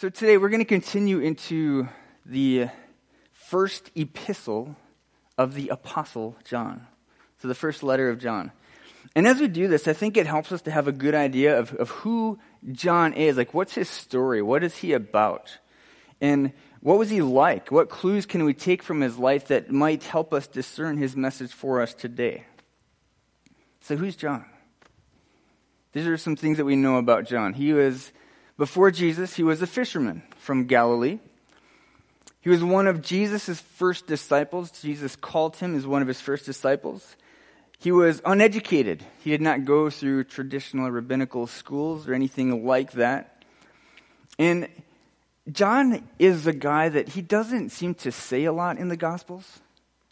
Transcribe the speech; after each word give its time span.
So 0.00 0.08
today 0.08 0.36
we're 0.36 0.48
going 0.48 0.60
to 0.60 0.64
continue 0.64 1.18
into 1.18 1.88
the 2.24 2.68
first 3.32 3.90
epistle 3.96 4.76
of 5.36 5.54
the 5.54 5.70
Apostle 5.70 6.36
John. 6.44 6.86
So 7.42 7.48
the 7.48 7.54
first 7.56 7.82
letter 7.82 8.08
of 8.08 8.20
John. 8.20 8.52
And 9.16 9.26
as 9.26 9.40
we 9.40 9.48
do 9.48 9.66
this, 9.66 9.88
I 9.88 9.94
think 9.94 10.16
it 10.16 10.28
helps 10.28 10.52
us 10.52 10.62
to 10.62 10.70
have 10.70 10.86
a 10.86 10.92
good 10.92 11.16
idea 11.16 11.58
of, 11.58 11.74
of 11.74 11.90
who 11.90 12.38
John 12.70 13.12
is. 13.12 13.36
Like, 13.36 13.54
what's 13.54 13.74
his 13.74 13.88
story? 13.88 14.40
What 14.40 14.62
is 14.62 14.76
he 14.76 14.92
about? 14.92 15.58
And 16.20 16.52
what 16.80 16.96
was 16.96 17.10
he 17.10 17.20
like? 17.20 17.72
What 17.72 17.90
clues 17.90 18.24
can 18.24 18.44
we 18.44 18.54
take 18.54 18.84
from 18.84 19.00
his 19.00 19.18
life 19.18 19.48
that 19.48 19.72
might 19.72 20.04
help 20.04 20.32
us 20.32 20.46
discern 20.46 20.98
his 20.98 21.16
message 21.16 21.50
for 21.50 21.82
us 21.82 21.92
today? 21.92 22.44
So, 23.80 23.96
who's 23.96 24.14
John? 24.14 24.44
These 25.92 26.06
are 26.06 26.16
some 26.16 26.36
things 26.36 26.58
that 26.58 26.64
we 26.64 26.76
know 26.76 26.98
about 26.98 27.26
John. 27.26 27.52
He 27.52 27.72
was 27.72 28.12
before 28.58 28.90
Jesus, 28.90 29.36
he 29.36 29.42
was 29.42 29.62
a 29.62 29.66
fisherman 29.66 30.22
from 30.36 30.66
Galilee. 30.66 31.20
He 32.40 32.50
was 32.50 32.62
one 32.62 32.86
of 32.86 33.02
Jesus' 33.02 33.60
first 33.60 34.06
disciples. 34.06 34.70
Jesus 34.82 35.16
called 35.16 35.56
him 35.56 35.76
as 35.76 35.86
one 35.86 36.02
of 36.02 36.08
his 36.08 36.20
first 36.20 36.44
disciples. 36.44 37.16
He 37.78 37.92
was 37.92 38.20
uneducated. 38.24 39.04
He 39.22 39.30
did 39.30 39.40
not 39.40 39.64
go 39.64 39.90
through 39.90 40.24
traditional 40.24 40.90
rabbinical 40.90 41.46
schools 41.46 42.08
or 42.08 42.14
anything 42.14 42.66
like 42.66 42.92
that. 42.92 43.44
And 44.38 44.68
John 45.50 46.08
is 46.18 46.46
a 46.46 46.52
guy 46.52 46.88
that 46.88 47.10
he 47.10 47.22
doesn't 47.22 47.70
seem 47.70 47.94
to 47.96 48.10
say 48.10 48.44
a 48.44 48.52
lot 48.52 48.78
in 48.78 48.88
the 48.88 48.96
Gospels. 48.96 49.60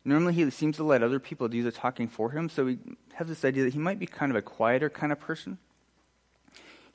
Normally, 0.05 0.35
he 0.35 0.49
seems 0.51 0.77
to 0.77 0.85
let 0.85 1.03
other 1.03 1.19
people 1.19 1.49
do 1.49 1.65
the 1.65 1.73
talking 1.73 2.07
for 2.07 2.31
him, 2.31 2.49
so 2.49 2.65
we 2.65 2.79
have 3.15 3.27
this 3.27 3.45
idea 3.45 3.65
that 3.65 3.73
he 3.73 3.81
might 3.81 3.99
be 3.99 4.07
kind 4.07 4.31
of 4.31 4.37
a 4.37 4.43
quieter 4.43 4.89
kind 4.89 5.11
of 5.11 5.19
person. 5.19 5.59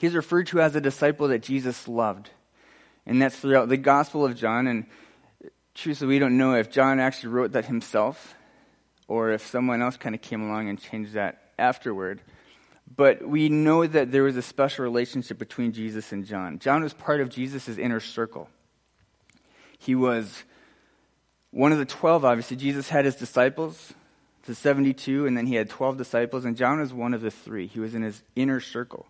He's 0.02 0.16
referred 0.16 0.48
to 0.48 0.60
as 0.60 0.76
a 0.76 0.82
disciple 0.82 1.28
that 1.28 1.44
Jesus 1.44 1.88
loved. 1.88 2.32
And 3.06 3.22
that's 3.22 3.36
throughout 3.38 3.70
the 3.70 3.78
Gospel 3.78 4.26
of 4.26 4.36
John. 4.36 4.66
And 4.66 4.88
truthfully, 5.76 6.08
we 6.08 6.18
don't 6.18 6.40
know 6.40 6.56
if 6.56 6.72
John 6.72 7.00
actually 7.00 7.30
wrote 7.30 7.52
that 7.52 7.66
himself 7.66 8.34
or 9.08 9.30
if 9.30 9.46
someone 9.46 9.80
else 9.80 9.98
kind 9.98 10.16
of 10.16 10.22
came 10.22 10.42
along 10.42 10.70
and 10.70 10.82
changed 10.82 11.14
that 11.14 11.52
afterward. 11.60 12.20
But 12.98 13.24
we 13.24 13.50
know 13.50 13.86
that 13.86 14.12
there 14.12 14.24
was 14.24 14.36
a 14.38 14.42
special 14.42 14.84
relationship 14.84 15.38
between 15.38 15.72
Jesus 15.72 16.12
and 16.12 16.26
John. 16.26 16.58
John 16.58 16.82
was 16.82 16.94
part 16.94 17.22
of 17.22 17.30
Jesus' 17.30 17.78
inner 17.78 18.00
circle. 18.00 18.50
He 19.78 19.94
was 19.94 20.46
one 21.52 21.72
of 21.72 21.78
the 21.78 21.86
12, 21.86 22.26
obviously. 22.26 22.58
Jesus 22.58 22.90
had 22.90 23.06
his 23.06 23.18
disciples, 23.18 23.94
the 24.48 24.56
72, 24.56 25.28
and 25.28 25.38
then 25.38 25.46
he 25.46 25.54
had 25.54 25.70
12 25.70 25.96
disciples, 25.98 26.44
and 26.44 26.58
John 26.58 26.80
was 26.80 26.92
one 26.92 27.14
of 27.14 27.22
the 27.22 27.30
three. 27.30 27.68
He 27.68 27.80
was 27.80 27.94
in 27.94 28.02
his 28.02 28.24
inner 28.36 28.60
circle 28.60 29.06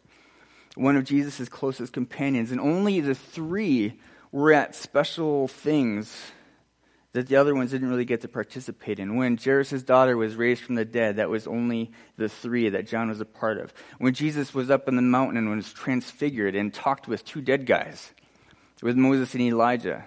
one 0.75 0.95
of 0.95 1.03
Jesus' 1.03 1.49
closest 1.49 1.93
companions, 1.93 2.51
and 2.51 2.59
only 2.59 2.99
the 2.99 3.15
three 3.15 3.99
were 4.31 4.53
at 4.53 4.75
special 4.75 5.47
things 5.47 6.15
that 7.13 7.27
the 7.27 7.35
other 7.35 7.53
ones 7.53 7.71
didn't 7.71 7.89
really 7.89 8.05
get 8.05 8.21
to 8.21 8.27
participate 8.29 8.97
in. 8.97 9.17
When 9.17 9.37
Jairus' 9.37 9.83
daughter 9.83 10.15
was 10.15 10.35
raised 10.35 10.63
from 10.63 10.75
the 10.75 10.85
dead, 10.85 11.17
that 11.17 11.29
was 11.29 11.45
only 11.45 11.91
the 12.15 12.29
three 12.29 12.69
that 12.69 12.87
John 12.87 13.09
was 13.09 13.19
a 13.19 13.25
part 13.25 13.57
of. 13.57 13.73
When 13.97 14.13
Jesus 14.13 14.53
was 14.53 14.71
up 14.71 14.87
on 14.87 14.95
the 14.95 15.01
mountain 15.01 15.37
and 15.37 15.49
was 15.49 15.73
transfigured 15.73 16.55
and 16.55 16.73
talked 16.73 17.09
with 17.09 17.25
two 17.25 17.41
dead 17.41 17.65
guys, 17.65 18.13
with 18.81 18.95
Moses 18.95 19.33
and 19.33 19.43
Elijah, 19.43 20.05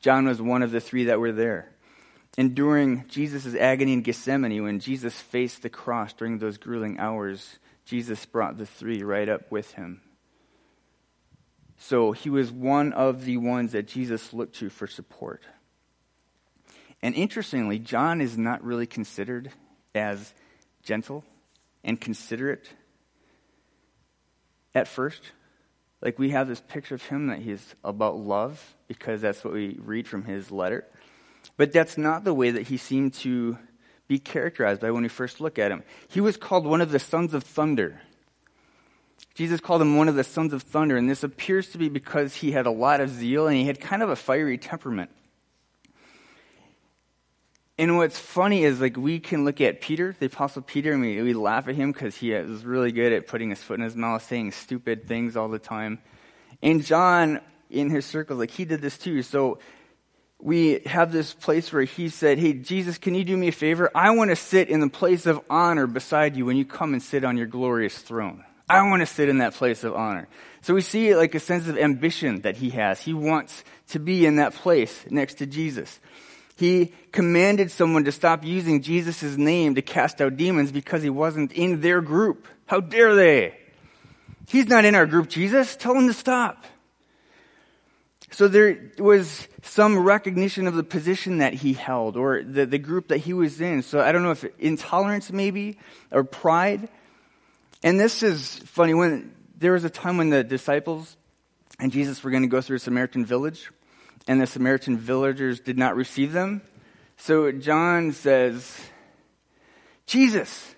John 0.00 0.26
was 0.26 0.40
one 0.40 0.62
of 0.62 0.70
the 0.70 0.80
three 0.80 1.04
that 1.04 1.20
were 1.20 1.32
there. 1.32 1.70
And 2.38 2.54
during 2.54 3.06
Jesus' 3.08 3.54
agony 3.54 3.92
in 3.92 4.02
Gethsemane, 4.02 4.62
when 4.62 4.80
Jesus 4.80 5.20
faced 5.20 5.62
the 5.62 5.68
cross 5.68 6.14
during 6.14 6.38
those 6.38 6.56
grueling 6.56 6.98
hours, 6.98 7.58
Jesus 7.90 8.24
brought 8.24 8.56
the 8.56 8.66
three 8.66 9.02
right 9.02 9.28
up 9.28 9.50
with 9.50 9.72
him. 9.72 10.00
So 11.76 12.12
he 12.12 12.30
was 12.30 12.52
one 12.52 12.92
of 12.92 13.24
the 13.24 13.36
ones 13.36 13.72
that 13.72 13.88
Jesus 13.88 14.32
looked 14.32 14.54
to 14.56 14.70
for 14.70 14.86
support. 14.86 15.42
And 17.02 17.16
interestingly, 17.16 17.80
John 17.80 18.20
is 18.20 18.38
not 18.38 18.62
really 18.62 18.86
considered 18.86 19.50
as 19.92 20.32
gentle 20.84 21.24
and 21.82 22.00
considerate 22.00 22.68
at 24.72 24.86
first. 24.86 25.22
Like 26.00 26.16
we 26.16 26.30
have 26.30 26.46
this 26.46 26.60
picture 26.60 26.94
of 26.94 27.02
him 27.02 27.26
that 27.26 27.40
he's 27.40 27.74
about 27.82 28.18
love 28.18 28.76
because 28.86 29.20
that's 29.20 29.42
what 29.42 29.52
we 29.52 29.76
read 29.82 30.06
from 30.06 30.22
his 30.22 30.52
letter. 30.52 30.84
But 31.56 31.72
that's 31.72 31.98
not 31.98 32.22
the 32.22 32.34
way 32.34 32.52
that 32.52 32.68
he 32.68 32.76
seemed 32.76 33.14
to 33.14 33.58
be 34.10 34.18
characterized 34.18 34.80
by 34.80 34.90
when 34.90 35.04
we 35.04 35.08
first 35.08 35.40
look 35.40 35.56
at 35.56 35.70
him. 35.70 35.84
He 36.08 36.20
was 36.20 36.36
called 36.36 36.66
one 36.66 36.80
of 36.80 36.90
the 36.90 36.98
sons 36.98 37.32
of 37.32 37.44
thunder. 37.44 38.02
Jesus 39.36 39.60
called 39.60 39.80
him 39.80 39.96
one 39.96 40.08
of 40.08 40.16
the 40.16 40.24
sons 40.24 40.52
of 40.52 40.62
thunder, 40.62 40.96
and 40.96 41.08
this 41.08 41.22
appears 41.22 41.68
to 41.68 41.78
be 41.78 41.88
because 41.88 42.34
he 42.34 42.50
had 42.50 42.66
a 42.66 42.72
lot 42.72 43.00
of 43.00 43.08
zeal 43.08 43.46
and 43.46 43.56
he 43.56 43.66
had 43.66 43.80
kind 43.80 44.02
of 44.02 44.10
a 44.10 44.16
fiery 44.16 44.58
temperament. 44.58 45.10
And 47.78 47.96
what's 47.96 48.18
funny 48.18 48.64
is, 48.64 48.80
like, 48.80 48.96
we 48.96 49.20
can 49.20 49.44
look 49.44 49.60
at 49.60 49.80
Peter, 49.80 50.14
the 50.18 50.26
Apostle 50.26 50.62
Peter, 50.62 50.92
and 50.92 51.00
we, 51.00 51.22
we 51.22 51.32
laugh 51.32 51.68
at 51.68 51.76
him 51.76 51.92
because 51.92 52.16
he 52.16 52.32
was 52.32 52.64
really 52.64 52.90
good 52.90 53.12
at 53.12 53.28
putting 53.28 53.50
his 53.50 53.62
foot 53.62 53.78
in 53.78 53.84
his 53.84 53.94
mouth, 53.94 54.26
saying 54.26 54.50
stupid 54.50 55.06
things 55.06 55.36
all 55.36 55.48
the 55.48 55.60
time. 55.60 56.00
And 56.62 56.84
John, 56.84 57.40
in 57.70 57.88
his 57.88 58.04
circles, 58.04 58.40
like, 58.40 58.50
he 58.50 58.64
did 58.64 58.82
this 58.82 58.98
too. 58.98 59.22
So 59.22 59.60
we 60.42 60.80
have 60.86 61.12
this 61.12 61.32
place 61.34 61.72
where 61.72 61.82
he 61.82 62.08
said, 62.08 62.38
Hey, 62.38 62.52
Jesus, 62.52 62.98
can 62.98 63.14
you 63.14 63.24
do 63.24 63.36
me 63.36 63.48
a 63.48 63.52
favor? 63.52 63.90
I 63.94 64.10
want 64.10 64.30
to 64.30 64.36
sit 64.36 64.68
in 64.68 64.80
the 64.80 64.88
place 64.88 65.26
of 65.26 65.40
honor 65.50 65.86
beside 65.86 66.36
you 66.36 66.46
when 66.46 66.56
you 66.56 66.64
come 66.64 66.92
and 66.92 67.02
sit 67.02 67.24
on 67.24 67.36
your 67.36 67.46
glorious 67.46 67.96
throne. 67.98 68.44
I 68.68 68.88
want 68.88 69.00
to 69.00 69.06
sit 69.06 69.28
in 69.28 69.38
that 69.38 69.54
place 69.54 69.82
of 69.82 69.94
honor. 69.94 70.28
So 70.62 70.74
we 70.74 70.80
see 70.80 71.16
like 71.16 71.34
a 71.34 71.40
sense 71.40 71.66
of 71.66 71.76
ambition 71.76 72.42
that 72.42 72.56
he 72.56 72.70
has. 72.70 73.00
He 73.00 73.12
wants 73.12 73.64
to 73.88 73.98
be 73.98 74.24
in 74.24 74.36
that 74.36 74.54
place 74.54 75.04
next 75.10 75.34
to 75.34 75.46
Jesus. 75.46 75.98
He 76.56 76.92
commanded 77.10 77.70
someone 77.70 78.04
to 78.04 78.12
stop 78.12 78.44
using 78.44 78.82
Jesus' 78.82 79.36
name 79.36 79.74
to 79.74 79.82
cast 79.82 80.20
out 80.20 80.36
demons 80.36 80.70
because 80.70 81.02
he 81.02 81.10
wasn't 81.10 81.52
in 81.52 81.80
their 81.80 82.00
group. 82.00 82.46
How 82.66 82.80
dare 82.80 83.14
they? 83.14 83.56
He's 84.46 84.68
not 84.68 84.84
in 84.84 84.94
our 84.94 85.06
group, 85.06 85.28
Jesus. 85.28 85.74
Tell 85.74 85.94
him 85.94 86.06
to 86.06 86.12
stop. 86.12 86.64
So 88.30 88.46
there 88.46 88.92
was 88.98 89.48
some 89.62 89.98
recognition 89.98 90.66
of 90.66 90.74
the 90.74 90.84
position 90.84 91.38
that 91.38 91.52
he 91.52 91.72
held 91.72 92.16
or 92.16 92.42
the, 92.42 92.64
the 92.64 92.78
group 92.78 93.08
that 93.08 93.18
he 93.18 93.32
was 93.32 93.60
in. 93.60 93.82
So 93.82 94.00
I 94.00 94.12
don't 94.12 94.22
know 94.22 94.30
if 94.30 94.44
intolerance 94.58 95.32
maybe 95.32 95.78
or 96.12 96.24
pride. 96.24 96.88
And 97.82 97.98
this 97.98 98.22
is 98.22 98.60
funny 98.66 98.94
when 98.94 99.34
there 99.58 99.72
was 99.72 99.84
a 99.84 99.90
time 99.90 100.16
when 100.16 100.30
the 100.30 100.44
disciples 100.44 101.16
and 101.78 101.90
Jesus 101.90 102.22
were 102.22 102.30
going 102.30 102.42
to 102.42 102.48
go 102.48 102.60
through 102.60 102.76
a 102.76 102.80
Samaritan 102.80 103.24
village 103.24 103.70
and 104.28 104.40
the 104.40 104.46
Samaritan 104.46 104.96
villagers 104.96 105.60
did 105.60 105.76
not 105.76 105.96
receive 105.96 106.32
them. 106.32 106.62
So 107.16 107.50
John 107.52 108.12
says, 108.12 108.78
Jesus, 110.06 110.74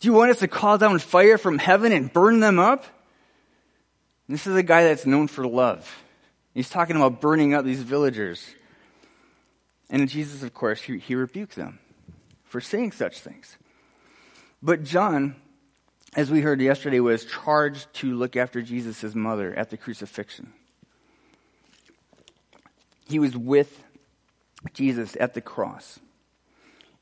do 0.00 0.08
you 0.08 0.14
want 0.14 0.30
us 0.30 0.40
to 0.40 0.48
call 0.48 0.78
down 0.78 0.98
fire 0.98 1.38
from 1.38 1.58
heaven 1.58 1.92
and 1.92 2.12
burn 2.12 2.40
them 2.40 2.58
up? 2.58 2.84
And 4.26 4.34
this 4.34 4.46
is 4.46 4.56
a 4.56 4.62
guy 4.62 4.84
that's 4.84 5.06
known 5.06 5.28
for 5.28 5.46
love. 5.46 5.90
He's 6.54 6.68
talking 6.68 6.96
about 6.96 7.20
burning 7.20 7.54
up 7.54 7.64
these 7.64 7.82
villagers. 7.82 8.54
And 9.88 10.08
Jesus, 10.08 10.42
of 10.42 10.52
course, 10.54 10.82
he, 10.82 10.98
he 10.98 11.14
rebukes 11.14 11.56
them 11.56 11.78
for 12.44 12.60
saying 12.60 12.92
such 12.92 13.20
things. 13.20 13.56
But 14.62 14.82
John, 14.84 15.36
as 16.14 16.30
we 16.30 16.40
heard 16.40 16.60
yesterday, 16.60 17.00
was 17.00 17.24
charged 17.24 17.92
to 17.94 18.14
look 18.14 18.36
after 18.36 18.62
Jesus' 18.62 19.14
mother 19.14 19.54
at 19.54 19.70
the 19.70 19.76
crucifixion. 19.76 20.52
He 23.08 23.18
was 23.18 23.36
with 23.36 23.82
Jesus 24.74 25.16
at 25.18 25.34
the 25.34 25.40
cross. 25.40 25.98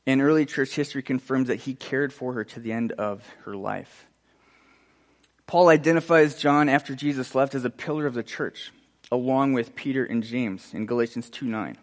And 0.07 0.23
early 0.23 0.47
church 0.47 0.75
history 0.75 1.03
confirms 1.03 1.49
that 1.49 1.57
he 1.57 1.75
cared 1.75 2.13
for 2.13 2.33
her 2.35 2.45
to 2.45 2.61
the 2.61 2.73
end 2.73 2.93
of 2.93 3.27
her 3.45 3.55
life. 3.55 4.07
Paul 5.47 5.69
identifies 5.69 6.35
John 6.35 6.69
after 6.69 6.95
Jesus 6.95 7.35
left 7.35 7.55
as 7.55 7.65
a 7.65 7.71
pillar 7.71 8.07
of 8.07 8.15
the 8.15 8.23
church 8.23 8.73
along 9.11 9.53
with 9.53 9.75
Peter 9.75 10.05
and 10.05 10.23
James 10.23 10.73
in 10.75 10.87
Galatians 10.87 11.31
2 11.31 11.47
9. 11.47 11.77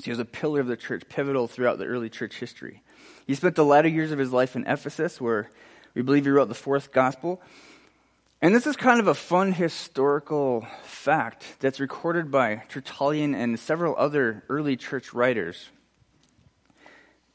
So 0.00 0.04
he 0.04 0.10
was 0.10 0.18
a 0.18 0.24
pillar 0.24 0.60
of 0.60 0.66
the 0.66 0.76
church, 0.76 1.04
pivotal 1.08 1.48
throughout 1.48 1.78
the 1.78 1.86
early 1.86 2.10
church 2.10 2.36
history. 2.36 2.82
He 3.26 3.34
spent 3.34 3.54
the 3.54 3.64
latter 3.64 3.88
years 3.88 4.12
of 4.12 4.18
his 4.18 4.32
life 4.32 4.56
in 4.56 4.66
Ephesus, 4.66 5.20
where 5.20 5.50
we 5.94 6.02
believe 6.02 6.24
he 6.24 6.30
wrote 6.30 6.48
the 6.48 6.54
fourth 6.54 6.92
gospel. 6.92 7.40
And 8.42 8.54
this 8.54 8.66
is 8.66 8.76
kind 8.76 9.00
of 9.00 9.06
a 9.06 9.14
fun 9.14 9.52
historical 9.52 10.66
fact 10.82 11.56
that's 11.60 11.80
recorded 11.80 12.30
by 12.30 12.64
Tertullian 12.68 13.34
and 13.34 13.58
several 13.58 13.94
other 13.96 14.44
early 14.48 14.76
church 14.76 15.14
writers 15.14 15.70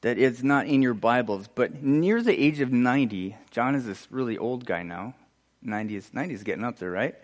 that 0.01 0.17
is 0.17 0.43
not 0.43 0.67
in 0.67 0.81
your 0.81 0.93
Bibles. 0.93 1.47
But 1.47 1.81
near 1.81 2.21
the 2.21 2.39
age 2.39 2.59
of 2.59 2.71
90, 2.71 3.35
John 3.51 3.73
is 3.73 3.85
this 3.85 4.07
really 4.11 4.37
old 4.37 4.65
guy 4.65 4.83
now. 4.83 5.15
90 5.61 5.95
is, 5.95 6.13
90 6.13 6.33
is 6.35 6.43
getting 6.43 6.63
up 6.63 6.77
there, 6.77 6.91
right? 6.91 7.15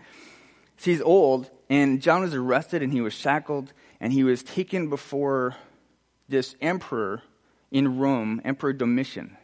So 0.77 0.91
he's 0.91 1.01
old, 1.01 1.49
and 1.69 2.01
John 2.01 2.21
was 2.21 2.33
arrested 2.33 2.83
and 2.83 2.91
he 2.91 3.01
was 3.01 3.13
shackled 3.13 3.73
and 3.99 4.11
he 4.11 4.23
was 4.23 4.43
taken 4.43 4.89
before 4.89 5.55
this 6.27 6.55
emperor 6.61 7.21
in 7.71 7.97
Rome, 7.97 8.41
Emperor 8.43 8.73
Domitian. 8.73 9.37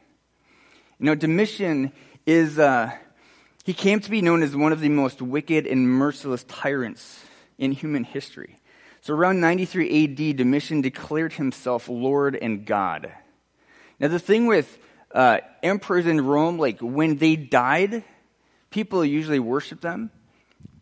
You 1.00 1.06
know, 1.07 1.16
Domitian 1.16 1.92
is, 2.25 2.60
uh, 2.60 2.92
He 3.63 3.74
came 3.74 4.00
to 4.01 4.10
be 4.10 4.22
known 4.22 4.44
as 4.44 4.56
one 4.56 4.72
of 4.72 4.81
the 4.81 4.89
most 4.89 5.22
wicked 5.22 5.66
and 5.68 5.88
merciless 5.88 6.44
tyrants 6.44 7.24
in 7.57 7.72
human 7.72 8.04
history. 8.04 8.57
So 9.01 9.13
around 9.13 9.39
93 9.39 10.04
AD, 10.04 10.38
Domitian 10.38 10.81
declared 10.81 11.34
himself 11.34 11.89
Lord 11.89 12.36
and 12.36 12.66
God. 12.66 13.12
Now, 14.00 14.07
the 14.07 14.19
thing 14.19 14.48
with 14.48 14.77
uh, 15.13 15.39
emperors 15.63 16.06
in 16.06 16.22
Rome, 16.22 16.57
like 16.57 16.80
when 16.81 17.18
they 17.18 17.36
died, 17.36 18.04
people 18.69 19.04
usually 19.04 19.39
worship 19.39 19.81
them. 19.81 20.12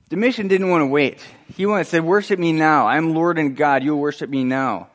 Domitian 0.09 0.47
didn't 0.47 0.69
want 0.69 0.81
to 0.81 0.88
wait. 0.88 1.19
He 1.56 1.67
wanted 1.67 1.83
to 1.83 1.89
say, 1.91 2.00
Worship 2.00 2.39
me 2.39 2.51
now. 2.51 2.88
I'm 2.88 3.13
Lord 3.13 3.38
and 3.38 3.56
God. 3.56 3.83
You'll 3.83 4.00
worship 4.00 4.29
me 4.29 4.44
now. 4.44 4.89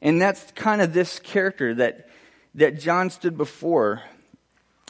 And 0.00 0.22
that's 0.22 0.50
kind 0.52 0.80
of 0.80 0.92
this 0.92 1.18
character 1.18 1.74
that, 1.74 2.08
that 2.54 2.78
John 2.78 3.10
stood 3.10 3.36
before. 3.36 4.02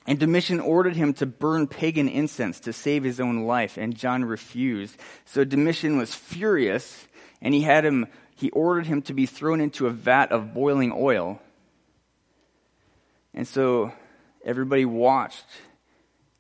And 0.07 0.19
Domitian 0.19 0.61
ordered 0.61 0.97
him 0.97 1.15
to 1.15 1.27
burn 1.27 1.69
pagan 1.69 2.09
incense 2.09 2.61
to 2.61 2.73
save 2.73 3.05
his 3.05 3.21
own 3.21 3.45
life, 3.45 3.79
and 3.79 3.97
John 3.97 4.25
refused. 4.25 4.97
So 5.25 5.45
Domitian 5.45 5.97
was 5.97 6.13
furious, 6.13 7.07
and 7.41 7.55
he 7.55 7.61
had 7.61 7.85
him, 7.85 8.09
he 8.35 8.51
ordered 8.51 8.87
him 8.87 9.03
to 9.03 9.15
be 9.15 9.27
thrown 9.27 9.61
into 9.61 9.87
a 9.87 9.91
vat 9.91 10.33
of 10.33 10.53
boiling 10.53 10.93
oil. 10.93 11.41
And 13.33 13.47
so 13.47 13.93
everybody 14.45 14.85
watched 14.85 15.47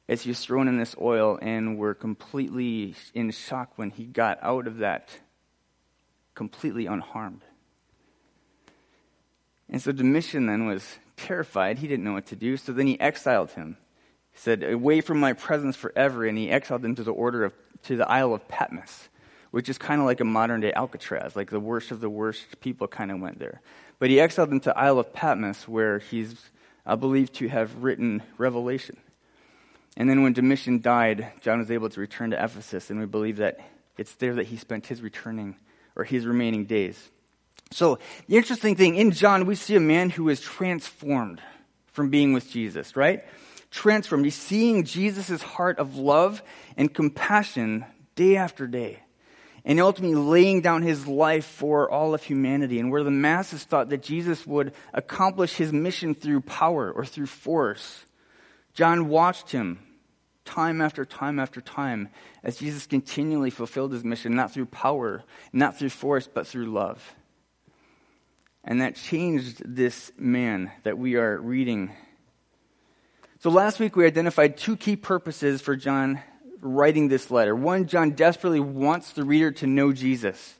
as 0.09 0.23
he 0.23 0.31
was 0.31 0.41
thrown 0.41 0.69
in 0.69 0.79
this 0.79 0.95
oil 1.01 1.39
and 1.41 1.79
were 1.79 1.95
completely 1.95 2.95
in 3.15 3.31
shock 3.31 3.73
when 3.77 3.91
he 3.91 4.05
got 4.05 4.39
out 4.43 4.67
of 4.67 4.79
that 4.79 5.09
completely 6.35 6.87
unharmed. 6.87 7.43
And 9.69 9.81
so 9.81 9.93
Domitian 9.93 10.47
then 10.47 10.67
was 10.67 10.99
terrified. 11.17 11.79
He 11.79 11.89
didn't 11.89 12.05
know 12.05 12.13
what 12.13 12.27
to 12.27 12.37
do. 12.37 12.57
So 12.57 12.73
then 12.73 12.87
he 12.87 13.01
exiled 13.01 13.53
him. 13.53 13.79
He 14.33 14.39
said, 14.39 14.63
Away 14.63 15.01
from 15.01 15.19
my 15.19 15.33
presence 15.33 15.77
forever. 15.77 16.27
And 16.27 16.37
he 16.37 16.51
exiled 16.51 16.85
him 16.85 16.95
to 16.97 17.03
the 17.03 17.13
order 17.13 17.45
of 17.45 17.55
to 17.85 17.97
the 17.97 18.09
Isle 18.09 18.35
of 18.35 18.47
Patmos, 18.47 19.09
which 19.51 19.69
is 19.69 19.77
kind 19.77 20.01
of 20.01 20.07
like 20.07 20.21
a 20.21 20.25
modern 20.25 20.61
day 20.61 20.73
Alcatraz. 20.73 21.35
Like 21.35 21.51
the 21.51 21.61
worst 21.61 21.91
of 21.91 22.01
the 22.01 22.11
worst 22.11 22.61
people 22.61 22.87
kind 22.87 23.11
of 23.11 23.21
went 23.21 23.39
there. 23.39 23.61
But 23.99 24.11
he 24.11 24.21
exiled 24.21 24.53
him 24.53 24.61
to 24.61 24.77
Isle 24.77 24.99
of 24.99 25.13
Patmos, 25.13 25.67
where 25.67 25.99
he's 25.99 26.51
believed 26.99 27.35
to 27.35 27.49
have 27.49 27.83
written 27.83 28.23
Revelation. 28.37 28.99
And 29.97 30.09
then 30.09 30.23
when 30.23 30.33
Domitian 30.33 30.81
died, 30.81 31.33
John 31.41 31.59
was 31.59 31.71
able 31.71 31.91
to 31.91 32.01
return 32.01 32.31
to 32.31 32.43
Ephesus, 32.43 32.91
and 32.91 32.99
we 32.99 33.07
believe 33.07 33.37
that 33.37 33.61
it's 33.99 34.15
there 34.15 34.35
that 34.35 34.47
he 34.47 34.57
spent 34.57 34.87
his 34.87 35.03
returning 35.03 35.57
or 35.97 36.05
his 36.05 36.27
remaining 36.27 36.65
days. 36.65 37.11
So, 37.71 37.99
the 38.27 38.37
interesting 38.37 38.77
thing 38.77 38.97
in 38.97 39.13
John, 39.13 39.47
we 39.47 39.55
see 39.55 39.77
a 39.77 39.81
man 39.81 40.11
who 40.11 40.29
is 40.29 40.41
transformed 40.41 41.41
from 41.87 42.11
being 42.11 42.33
with 42.33 42.51
Jesus, 42.51 42.97
right? 42.97 43.25
Transformed. 43.71 44.25
He's 44.25 44.35
seeing 44.35 44.85
Jesus' 44.85 45.43
heart 45.43 45.79
of 45.79 45.97
love 45.97 46.43
and 46.77 46.93
compassion 46.93 47.85
day 48.15 48.37
after 48.37 48.67
day. 48.67 49.01
And 49.65 49.79
ultimately 49.79 50.17
laying 50.17 50.61
down 50.61 50.83
his 50.83 51.07
life 51.07 51.45
for 51.45 51.89
all 51.89 52.15
of 52.15 52.23
humanity. 52.25 52.81
And 52.81 52.91
where 52.91 53.05
the 53.05 53.13
masses 53.13 53.63
thought 53.63 53.91
that 53.91 54.03
Jesus 54.03 54.45
would 54.47 54.75
accomplish 54.93 55.55
his 55.55 55.73
mission 55.73 56.15
through 56.15 56.41
power 56.41 56.91
or 56.91 57.05
through 57.05 57.27
force, 57.27 58.05
John 58.75 59.09
watched 59.09 59.51
him 59.51 59.79
time 60.45 60.81
after 60.81 61.05
time 61.05 61.39
after 61.39 61.61
time 61.61 62.09
as 62.43 62.57
Jesus 62.57 62.87
continually 62.87 63.51
fulfilled 63.51 63.93
his 63.93 64.05
mission, 64.05 64.35
not 64.35 64.53
through 64.53 64.67
power, 64.67 65.25
not 65.53 65.79
through 65.79 65.91
force, 65.91 66.29
but 66.33 66.47
through 66.47 66.67
love. 66.67 67.15
And 68.65 68.81
that 68.81 68.97
changed 68.97 69.63
this 69.65 70.13
man 70.17 70.71
that 70.85 70.99
we 70.99 71.17
are 71.17 71.37
reading. 71.39 71.93
So 73.41 73.51
last 73.51 73.81
week 73.81 73.97
we 73.97 74.07
identified 74.07 74.57
two 74.57 74.77
key 74.77 74.97
purposes 74.97 75.61
for 75.61 75.75
John 75.75 76.21
writing 76.61 77.09
this 77.09 77.31
letter. 77.31 77.57
One, 77.57 77.87
John 77.87 78.13
desperately 78.13 78.61
wants 78.61 79.13
the 79.13 79.25
reader 79.25 79.51
to 79.53 79.67
know 79.67 79.93
Jesus. 79.93 80.55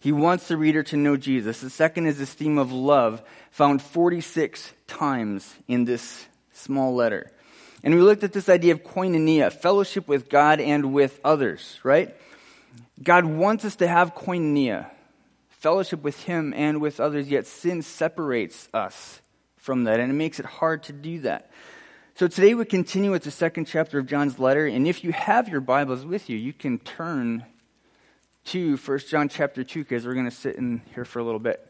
He 0.00 0.10
wants 0.10 0.48
the 0.48 0.56
reader 0.56 0.82
to 0.84 0.96
know 0.96 1.16
Jesus. 1.16 1.60
The 1.60 1.70
second 1.70 2.06
is 2.06 2.18
this 2.18 2.32
theme 2.32 2.58
of 2.58 2.72
love, 2.72 3.22
found 3.50 3.82
46 3.82 4.72
times 4.88 5.54
in 5.68 5.84
this 5.84 6.26
small 6.56 6.94
letter. 6.94 7.30
And 7.82 7.94
we 7.94 8.00
looked 8.00 8.24
at 8.24 8.32
this 8.32 8.48
idea 8.48 8.72
of 8.72 8.82
koinonia, 8.82 9.52
fellowship 9.52 10.08
with 10.08 10.28
God 10.28 10.60
and 10.60 10.92
with 10.92 11.20
others, 11.24 11.78
right? 11.82 12.14
God 13.02 13.24
wants 13.24 13.64
us 13.64 13.76
to 13.76 13.86
have 13.86 14.14
koinonia 14.14 14.90
fellowship 15.66 16.02
with 16.02 16.22
Him 16.22 16.54
and 16.54 16.80
with 16.80 17.00
others, 17.00 17.28
yet 17.28 17.46
sin 17.46 17.82
separates 17.82 18.68
us 18.72 19.20
from 19.56 19.84
that, 19.84 19.98
and 19.98 20.10
it 20.10 20.14
makes 20.14 20.38
it 20.38 20.46
hard 20.46 20.84
to 20.84 20.92
do 20.92 21.20
that. 21.20 21.50
So 22.14 22.28
today 22.28 22.54
we 22.54 22.64
continue 22.64 23.10
with 23.10 23.24
the 23.24 23.30
second 23.30 23.66
chapter 23.66 23.98
of 23.98 24.06
John's 24.06 24.38
letter, 24.38 24.66
and 24.66 24.86
if 24.86 25.02
you 25.02 25.12
have 25.12 25.48
your 25.48 25.60
Bibles 25.60 26.04
with 26.04 26.30
you, 26.30 26.36
you 26.36 26.52
can 26.52 26.78
turn 26.78 27.44
to 28.46 28.76
1 28.76 28.98
John 29.10 29.28
chapter 29.28 29.64
2 29.64 29.80
because 29.80 30.06
we're 30.06 30.14
going 30.14 30.30
to 30.30 30.30
sit 30.30 30.54
in 30.54 30.82
here 30.94 31.04
for 31.04 31.18
a 31.18 31.24
little 31.24 31.40
bit. 31.40 31.66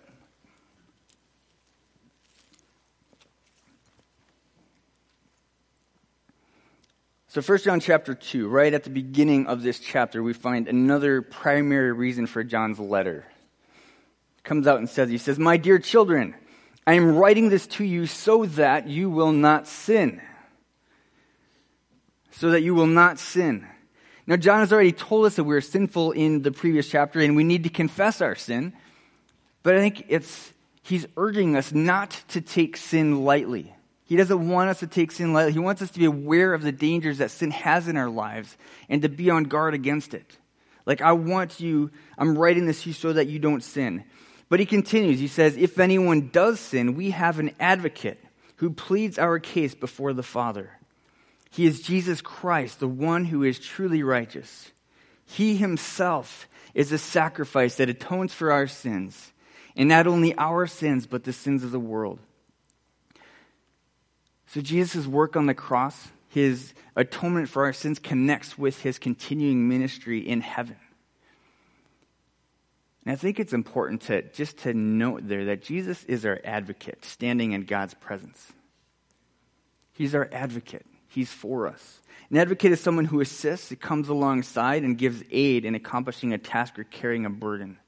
So 7.36 7.42
1 7.42 7.58
John 7.58 7.80
chapter 7.80 8.14
2, 8.14 8.48
right 8.48 8.72
at 8.72 8.84
the 8.84 8.88
beginning 8.88 9.46
of 9.46 9.60
this 9.60 9.78
chapter, 9.78 10.22
we 10.22 10.32
find 10.32 10.68
another 10.68 11.20
primary 11.20 11.92
reason 11.92 12.26
for 12.26 12.42
John's 12.42 12.78
letter 12.78 13.26
comes 14.42 14.66
out 14.66 14.78
and 14.78 14.88
says, 14.88 15.10
He 15.10 15.18
says, 15.18 15.38
My 15.38 15.58
dear 15.58 15.78
children, 15.78 16.34
I 16.86 16.94
am 16.94 17.14
writing 17.14 17.50
this 17.50 17.66
to 17.66 17.84
you 17.84 18.06
so 18.06 18.46
that 18.46 18.88
you 18.88 19.10
will 19.10 19.32
not 19.32 19.68
sin. 19.68 20.22
So 22.30 22.52
that 22.52 22.62
you 22.62 22.74
will 22.74 22.86
not 22.86 23.18
sin. 23.18 23.66
Now, 24.26 24.36
John 24.36 24.60
has 24.60 24.72
already 24.72 24.92
told 24.92 25.26
us 25.26 25.36
that 25.36 25.44
we're 25.44 25.60
sinful 25.60 26.12
in 26.12 26.40
the 26.40 26.52
previous 26.52 26.88
chapter 26.88 27.20
and 27.20 27.36
we 27.36 27.44
need 27.44 27.64
to 27.64 27.68
confess 27.68 28.22
our 28.22 28.34
sin. 28.34 28.72
But 29.62 29.74
I 29.74 29.80
think 29.80 30.06
it's, 30.08 30.54
he's 30.82 31.06
urging 31.18 31.54
us 31.54 31.70
not 31.70 32.18
to 32.28 32.40
take 32.40 32.78
sin 32.78 33.26
lightly. 33.26 33.75
He 34.06 34.16
doesn't 34.16 34.48
want 34.48 34.70
us 34.70 34.80
to 34.80 34.86
take 34.86 35.10
sin 35.10 35.32
lightly. 35.32 35.52
He 35.52 35.58
wants 35.58 35.82
us 35.82 35.90
to 35.90 35.98
be 35.98 36.04
aware 36.04 36.54
of 36.54 36.62
the 36.62 36.72
dangers 36.72 37.18
that 37.18 37.32
sin 37.32 37.50
has 37.50 37.88
in 37.88 37.96
our 37.96 38.08
lives 38.08 38.56
and 38.88 39.02
to 39.02 39.08
be 39.08 39.30
on 39.30 39.44
guard 39.44 39.74
against 39.74 40.14
it. 40.14 40.36
Like, 40.86 41.02
I 41.02 41.12
want 41.12 41.58
you, 41.58 41.90
I'm 42.16 42.38
writing 42.38 42.66
this 42.66 42.82
to 42.82 42.90
you 42.90 42.94
so 42.94 43.12
that 43.12 43.26
you 43.26 43.40
don't 43.40 43.64
sin. 43.64 44.04
But 44.48 44.60
he 44.60 44.66
continues. 44.66 45.18
He 45.18 45.26
says, 45.26 45.56
If 45.56 45.80
anyone 45.80 46.28
does 46.32 46.60
sin, 46.60 46.94
we 46.94 47.10
have 47.10 47.40
an 47.40 47.50
advocate 47.58 48.22
who 48.56 48.70
pleads 48.70 49.18
our 49.18 49.40
case 49.40 49.74
before 49.74 50.12
the 50.12 50.22
Father. 50.22 50.70
He 51.50 51.66
is 51.66 51.80
Jesus 51.80 52.20
Christ, 52.20 52.78
the 52.78 52.88
one 52.88 53.24
who 53.24 53.42
is 53.42 53.58
truly 53.58 54.04
righteous. 54.04 54.70
He 55.24 55.56
himself 55.56 56.48
is 56.74 56.92
a 56.92 56.98
sacrifice 56.98 57.76
that 57.76 57.88
atones 57.88 58.32
for 58.32 58.52
our 58.52 58.68
sins, 58.68 59.32
and 59.74 59.88
not 59.88 60.06
only 60.06 60.36
our 60.36 60.68
sins, 60.68 61.06
but 61.06 61.24
the 61.24 61.32
sins 61.32 61.64
of 61.64 61.72
the 61.72 61.80
world. 61.80 62.20
So 64.46 64.60
Jesus' 64.60 65.06
work 65.06 65.36
on 65.36 65.46
the 65.46 65.54
cross, 65.54 66.08
his 66.28 66.72
atonement 66.94 67.48
for 67.48 67.64
our 67.64 67.72
sins, 67.72 67.98
connects 67.98 68.56
with 68.56 68.80
his 68.80 68.98
continuing 68.98 69.68
ministry 69.68 70.20
in 70.20 70.40
heaven. 70.40 70.76
And 73.04 73.12
I 73.12 73.16
think 73.16 73.38
it's 73.38 73.52
important 73.52 74.02
to 74.02 74.22
just 74.22 74.58
to 74.58 74.74
note 74.74 75.28
there 75.28 75.46
that 75.46 75.62
Jesus 75.62 76.02
is 76.04 76.26
our 76.26 76.40
advocate 76.44 77.04
standing 77.04 77.52
in 77.52 77.62
God's 77.62 77.94
presence. 77.94 78.52
He's 79.92 80.14
our 80.14 80.28
advocate. 80.32 80.84
He's 81.08 81.32
for 81.32 81.68
us. 81.68 82.00
An 82.30 82.36
advocate 82.36 82.72
is 82.72 82.80
someone 82.80 83.04
who 83.04 83.20
assists, 83.20 83.70
it 83.70 83.80
comes 83.80 84.08
alongside, 84.08 84.82
and 84.82 84.98
gives 84.98 85.22
aid 85.30 85.64
in 85.64 85.76
accomplishing 85.76 86.32
a 86.32 86.38
task 86.38 86.78
or 86.78 86.84
carrying 86.84 87.24
a 87.24 87.30
burden. 87.30 87.78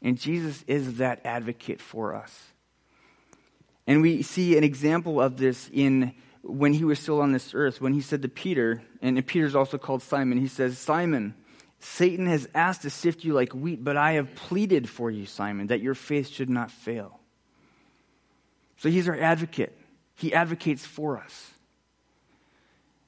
And 0.00 0.18
Jesus 0.18 0.64
is 0.68 0.98
that 0.98 1.20
advocate 1.24 1.80
for 1.80 2.14
us. 2.14 2.53
And 3.86 4.02
we 4.02 4.22
see 4.22 4.56
an 4.56 4.64
example 4.64 5.20
of 5.20 5.36
this 5.36 5.68
in 5.72 6.14
when 6.42 6.74
he 6.74 6.84
was 6.84 6.98
still 6.98 7.20
on 7.20 7.32
this 7.32 7.54
earth, 7.54 7.80
when 7.80 7.94
he 7.94 8.02
said 8.02 8.22
to 8.22 8.28
Peter, 8.28 8.82
and 9.00 9.26
Peter's 9.26 9.54
also 9.54 9.78
called 9.78 10.02
Simon, 10.02 10.38
he 10.38 10.48
says, 10.48 10.78
Simon, 10.78 11.34
Satan 11.80 12.26
has 12.26 12.48
asked 12.54 12.82
to 12.82 12.90
sift 12.90 13.24
you 13.24 13.32
like 13.32 13.54
wheat, 13.54 13.82
but 13.82 13.96
I 13.96 14.12
have 14.12 14.34
pleaded 14.34 14.88
for 14.88 15.10
you, 15.10 15.24
Simon, 15.26 15.68
that 15.68 15.80
your 15.80 15.94
faith 15.94 16.28
should 16.28 16.50
not 16.50 16.70
fail. 16.70 17.18
So 18.76 18.90
he's 18.90 19.08
our 19.08 19.18
advocate. 19.18 19.76
He 20.16 20.34
advocates 20.34 20.84
for 20.84 21.18
us. 21.18 21.50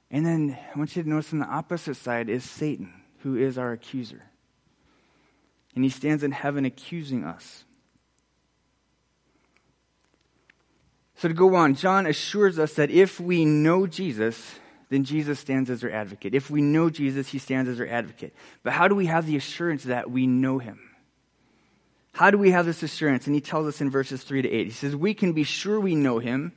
And 0.09 0.25
then 0.25 0.57
I 0.73 0.77
want 0.77 0.95
you 0.95 1.03
to 1.03 1.09
notice 1.09 1.33
on 1.33 1.39
the 1.39 1.45
opposite 1.45 1.95
side 1.95 2.29
is 2.29 2.43
Satan, 2.43 2.93
who 3.19 3.35
is 3.35 3.57
our 3.57 3.71
accuser. 3.71 4.23
And 5.75 5.83
he 5.83 5.89
stands 5.89 6.23
in 6.23 6.31
heaven 6.31 6.65
accusing 6.65 7.23
us. 7.23 7.65
So 11.17 11.27
to 11.27 11.33
go 11.33 11.55
on, 11.55 11.75
John 11.75 12.05
assures 12.05 12.59
us 12.59 12.73
that 12.73 12.91
if 12.91 13.19
we 13.19 13.43
know 13.43 13.87
Jesus, 13.87 14.59
then 14.89 15.03
Jesus 15.03 15.39
stands 15.39 15.69
as 15.69 15.83
our 15.83 15.89
advocate. 15.89 16.35
If 16.35 16.49
we 16.49 16.61
know 16.61 16.89
Jesus, 16.89 17.27
he 17.27 17.39
stands 17.39 17.69
as 17.69 17.79
our 17.79 17.87
advocate. 17.87 18.35
But 18.63 18.73
how 18.73 18.87
do 18.87 18.95
we 18.95 19.07
have 19.07 19.25
the 19.25 19.35
assurance 19.35 19.83
that 19.85 20.11
we 20.11 20.27
know 20.27 20.59
him? 20.59 20.79
How 22.13 22.31
do 22.31 22.37
we 22.37 22.51
have 22.51 22.65
this 22.65 22.83
assurance? 22.83 23.25
And 23.25 23.35
he 23.35 23.41
tells 23.41 23.67
us 23.67 23.81
in 23.81 23.89
verses 23.89 24.23
3 24.23 24.43
to 24.43 24.49
8. 24.49 24.67
He 24.67 24.71
says, 24.71 24.95
We 24.95 25.13
can 25.13 25.33
be 25.33 25.43
sure 25.43 25.79
we 25.79 25.95
know 25.95 26.19
him 26.19 26.53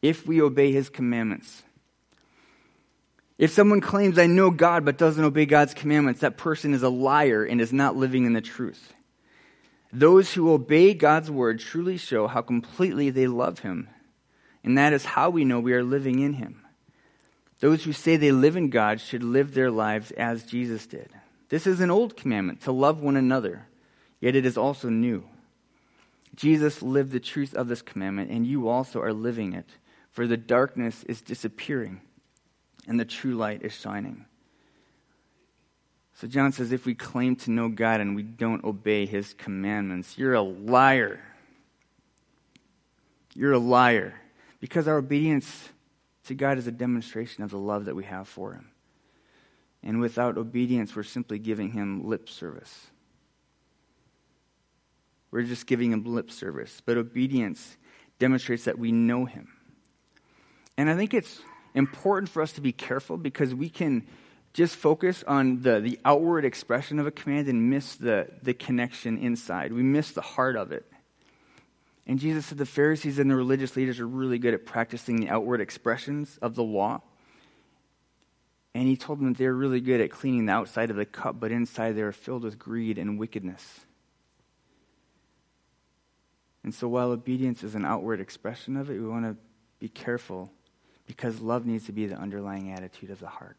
if 0.00 0.26
we 0.26 0.40
obey 0.40 0.72
his 0.72 0.88
commandments. 0.88 1.62
If 3.36 3.50
someone 3.50 3.80
claims, 3.80 4.18
I 4.18 4.26
know 4.26 4.50
God, 4.50 4.84
but 4.84 4.96
doesn't 4.96 5.22
obey 5.22 5.44
God's 5.44 5.74
commandments, 5.74 6.20
that 6.20 6.36
person 6.36 6.72
is 6.72 6.84
a 6.84 6.88
liar 6.88 7.44
and 7.44 7.60
is 7.60 7.72
not 7.72 7.96
living 7.96 8.26
in 8.26 8.32
the 8.32 8.40
truth. 8.40 8.92
Those 9.92 10.32
who 10.32 10.52
obey 10.52 10.94
God's 10.94 11.30
word 11.30 11.58
truly 11.58 11.96
show 11.96 12.26
how 12.26 12.42
completely 12.42 13.10
they 13.10 13.26
love 13.26 13.60
Him. 13.60 13.88
And 14.64 14.78
that 14.78 14.92
is 14.92 15.04
how 15.04 15.30
we 15.30 15.44
know 15.44 15.60
we 15.60 15.74
are 15.74 15.84
living 15.84 16.18
in 16.18 16.34
Him. 16.34 16.64
Those 17.60 17.84
who 17.84 17.92
say 17.92 18.16
they 18.16 18.32
live 18.32 18.56
in 18.56 18.70
God 18.70 19.00
should 19.00 19.22
live 19.22 19.54
their 19.54 19.70
lives 19.70 20.10
as 20.12 20.44
Jesus 20.44 20.86
did. 20.86 21.10
This 21.50 21.66
is 21.66 21.80
an 21.80 21.90
old 21.90 22.16
commandment 22.16 22.62
to 22.62 22.72
love 22.72 23.00
one 23.00 23.16
another, 23.16 23.66
yet 24.20 24.34
it 24.34 24.44
is 24.44 24.56
also 24.56 24.88
new. 24.88 25.24
Jesus 26.34 26.82
lived 26.82 27.12
the 27.12 27.20
truth 27.20 27.54
of 27.54 27.68
this 27.68 27.82
commandment, 27.82 28.30
and 28.30 28.46
you 28.46 28.68
also 28.68 29.00
are 29.00 29.12
living 29.12 29.52
it, 29.52 29.68
for 30.10 30.26
the 30.26 30.36
darkness 30.36 31.04
is 31.04 31.20
disappearing 31.20 32.00
and 32.86 32.98
the 32.98 33.04
true 33.04 33.34
light 33.34 33.62
is 33.62 33.72
shining. 33.72 34.26
So 36.14 36.28
John 36.28 36.52
says 36.52 36.70
if 36.70 36.86
we 36.86 36.94
claim 36.94 37.36
to 37.36 37.50
know 37.50 37.68
God 37.68 38.00
and 38.00 38.14
we 38.14 38.22
don't 38.22 38.64
obey 38.64 39.06
his 39.06 39.34
commandments, 39.34 40.16
you're 40.16 40.34
a 40.34 40.42
liar. 40.42 41.20
You're 43.34 43.52
a 43.52 43.58
liar. 43.58 44.14
Because 44.64 44.88
our 44.88 44.96
obedience 44.96 45.68
to 46.24 46.34
God 46.34 46.56
is 46.56 46.66
a 46.66 46.72
demonstration 46.72 47.44
of 47.44 47.50
the 47.50 47.58
love 47.58 47.84
that 47.84 47.94
we 47.94 48.04
have 48.04 48.26
for 48.26 48.54
him. 48.54 48.70
And 49.82 50.00
without 50.00 50.38
obedience, 50.38 50.96
we're 50.96 51.02
simply 51.02 51.38
giving 51.38 51.72
him 51.72 52.08
lip 52.08 52.30
service. 52.30 52.86
We're 55.30 55.42
just 55.42 55.66
giving 55.66 55.92
him 55.92 56.02
lip 56.06 56.30
service. 56.30 56.80
But 56.82 56.96
obedience 56.96 57.76
demonstrates 58.18 58.64
that 58.64 58.78
we 58.78 58.90
know 58.90 59.26
him. 59.26 59.52
And 60.78 60.88
I 60.88 60.96
think 60.96 61.12
it's 61.12 61.42
important 61.74 62.30
for 62.30 62.40
us 62.40 62.52
to 62.52 62.62
be 62.62 62.72
careful 62.72 63.18
because 63.18 63.54
we 63.54 63.68
can 63.68 64.06
just 64.54 64.76
focus 64.76 65.22
on 65.28 65.60
the, 65.60 65.80
the 65.80 66.00
outward 66.06 66.46
expression 66.46 66.98
of 66.98 67.06
a 67.06 67.10
command 67.10 67.48
and 67.48 67.68
miss 67.68 67.96
the, 67.96 68.28
the 68.42 68.54
connection 68.54 69.18
inside. 69.18 69.74
We 69.74 69.82
miss 69.82 70.12
the 70.12 70.22
heart 70.22 70.56
of 70.56 70.72
it. 70.72 70.90
And 72.06 72.18
Jesus 72.18 72.46
said 72.46 72.58
the 72.58 72.66
Pharisees 72.66 73.18
and 73.18 73.30
the 73.30 73.34
religious 73.34 73.76
leaders 73.76 73.98
are 73.98 74.06
really 74.06 74.38
good 74.38 74.54
at 74.54 74.66
practicing 74.66 75.16
the 75.16 75.30
outward 75.30 75.60
expressions 75.60 76.38
of 76.42 76.54
the 76.54 76.62
law. 76.62 77.00
And 78.74 78.86
he 78.88 78.96
told 78.96 79.20
them 79.20 79.32
that 79.32 79.38
they're 79.38 79.54
really 79.54 79.80
good 79.80 80.00
at 80.00 80.10
cleaning 80.10 80.46
the 80.46 80.52
outside 80.52 80.90
of 80.90 80.96
the 80.96 81.06
cup, 81.06 81.40
but 81.40 81.52
inside 81.52 81.92
they 81.92 82.02
are 82.02 82.12
filled 82.12 82.42
with 82.42 82.58
greed 82.58 82.98
and 82.98 83.18
wickedness. 83.18 83.80
And 86.62 86.74
so 86.74 86.88
while 86.88 87.10
obedience 87.10 87.62
is 87.62 87.74
an 87.74 87.84
outward 87.84 88.20
expression 88.20 88.76
of 88.76 88.90
it, 88.90 88.98
we 88.98 89.06
want 89.06 89.24
to 89.24 89.36
be 89.78 89.88
careful 89.88 90.50
because 91.06 91.40
love 91.40 91.66
needs 91.66 91.86
to 91.86 91.92
be 91.92 92.06
the 92.06 92.16
underlying 92.16 92.72
attitude 92.72 93.10
of 93.10 93.20
the 93.20 93.28
heart. 93.28 93.56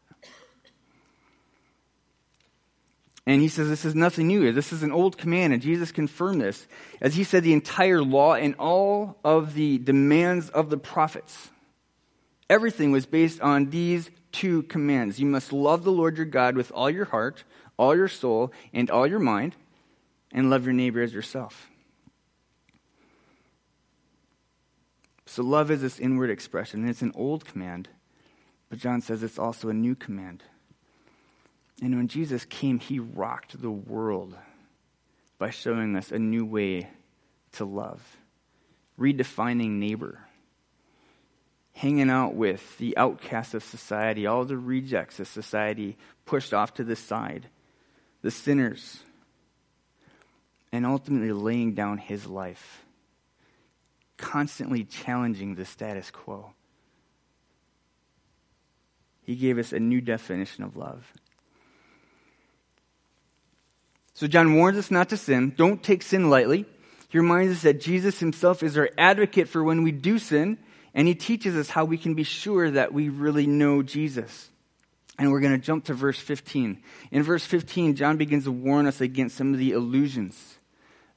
And 3.26 3.42
he 3.42 3.48
says 3.48 3.68
this 3.68 3.84
is 3.84 3.96
nothing 3.96 4.28
new. 4.28 4.52
This 4.52 4.72
is 4.72 4.84
an 4.84 4.92
old 4.92 5.18
command, 5.18 5.52
and 5.52 5.60
Jesus 5.60 5.90
confirmed 5.90 6.40
this. 6.40 6.66
As 7.00 7.16
he 7.16 7.24
said, 7.24 7.42
the 7.42 7.52
entire 7.52 8.00
law 8.00 8.34
and 8.34 8.54
all 8.54 9.18
of 9.24 9.54
the 9.54 9.78
demands 9.78 10.48
of 10.50 10.70
the 10.70 10.78
prophets, 10.78 11.50
everything 12.48 12.92
was 12.92 13.04
based 13.04 13.40
on 13.40 13.70
these 13.70 14.10
two 14.30 14.62
commands. 14.64 15.18
You 15.18 15.26
must 15.26 15.52
love 15.52 15.82
the 15.82 15.90
Lord 15.90 16.16
your 16.16 16.26
God 16.26 16.56
with 16.56 16.70
all 16.70 16.88
your 16.88 17.06
heart, 17.06 17.42
all 17.76 17.96
your 17.96 18.08
soul, 18.08 18.52
and 18.72 18.90
all 18.90 19.08
your 19.08 19.18
mind, 19.18 19.56
and 20.30 20.48
love 20.48 20.64
your 20.64 20.74
neighbor 20.74 21.02
as 21.02 21.12
yourself. 21.12 21.68
So, 25.28 25.42
love 25.42 25.72
is 25.72 25.80
this 25.80 25.98
inward 25.98 26.30
expression, 26.30 26.82
and 26.82 26.90
it's 26.90 27.02
an 27.02 27.12
old 27.16 27.44
command, 27.44 27.88
but 28.70 28.78
John 28.78 29.00
says 29.00 29.24
it's 29.24 29.38
also 29.38 29.68
a 29.68 29.74
new 29.74 29.96
command. 29.96 30.44
And 31.82 31.94
when 31.96 32.08
Jesus 32.08 32.44
came, 32.44 32.78
he 32.78 32.98
rocked 32.98 33.60
the 33.60 33.70
world 33.70 34.36
by 35.38 35.50
showing 35.50 35.96
us 35.96 36.10
a 36.10 36.18
new 36.18 36.44
way 36.44 36.88
to 37.52 37.64
love, 37.64 38.02
redefining 38.98 39.72
neighbor, 39.72 40.20
hanging 41.74 42.08
out 42.08 42.34
with 42.34 42.78
the 42.78 42.96
outcasts 42.96 43.54
of 43.54 43.62
society, 43.62 44.26
all 44.26 44.44
the 44.44 44.56
rejects 44.56 45.20
of 45.20 45.28
society 45.28 45.96
pushed 46.24 46.54
off 46.54 46.74
to 46.74 46.84
the 46.84 46.96
side, 46.96 47.48
the 48.22 48.30
sinners, 48.30 49.00
and 50.72 50.86
ultimately 50.86 51.32
laying 51.32 51.74
down 51.74 51.98
his 51.98 52.26
life 52.26 52.86
constantly 54.16 54.84
challenging 54.84 55.54
the 55.54 55.64
status 55.64 56.10
quo. 56.10 56.52
He 59.22 59.36
gave 59.36 59.58
us 59.58 59.72
a 59.72 59.80
new 59.80 60.00
definition 60.00 60.64
of 60.64 60.76
love. 60.76 61.12
So, 64.16 64.26
John 64.26 64.54
warns 64.54 64.78
us 64.78 64.90
not 64.90 65.10
to 65.10 65.18
sin. 65.18 65.52
Don't 65.58 65.82
take 65.82 66.02
sin 66.02 66.30
lightly. 66.30 66.64
He 67.10 67.18
reminds 67.18 67.54
us 67.54 67.62
that 67.64 67.82
Jesus 67.82 68.18
himself 68.18 68.62
is 68.62 68.78
our 68.78 68.88
advocate 68.96 69.46
for 69.46 69.62
when 69.62 69.82
we 69.82 69.92
do 69.92 70.18
sin, 70.18 70.56
and 70.94 71.06
he 71.06 71.14
teaches 71.14 71.54
us 71.54 71.68
how 71.68 71.84
we 71.84 71.98
can 71.98 72.14
be 72.14 72.22
sure 72.22 72.70
that 72.70 72.94
we 72.94 73.10
really 73.10 73.46
know 73.46 73.82
Jesus. 73.82 74.48
And 75.18 75.30
we're 75.30 75.40
going 75.40 75.52
to 75.52 75.58
jump 75.58 75.84
to 75.84 75.94
verse 75.94 76.18
15. 76.18 76.82
In 77.10 77.22
verse 77.22 77.44
15, 77.44 77.94
John 77.94 78.16
begins 78.16 78.44
to 78.44 78.52
warn 78.52 78.86
us 78.86 79.02
against 79.02 79.36
some 79.36 79.52
of 79.52 79.58
the 79.58 79.72
illusions 79.72 80.58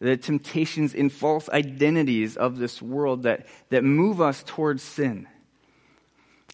the 0.02 0.18
temptations 0.18 0.94
and 0.94 1.12
false 1.12 1.48
identities 1.50 2.36
of 2.36 2.58
this 2.58 2.82
world 2.82 3.24
that, 3.24 3.48
that 3.70 3.84
move 3.86 4.20
us 4.20 4.44
towards 4.46 4.84
sin. 4.84 5.26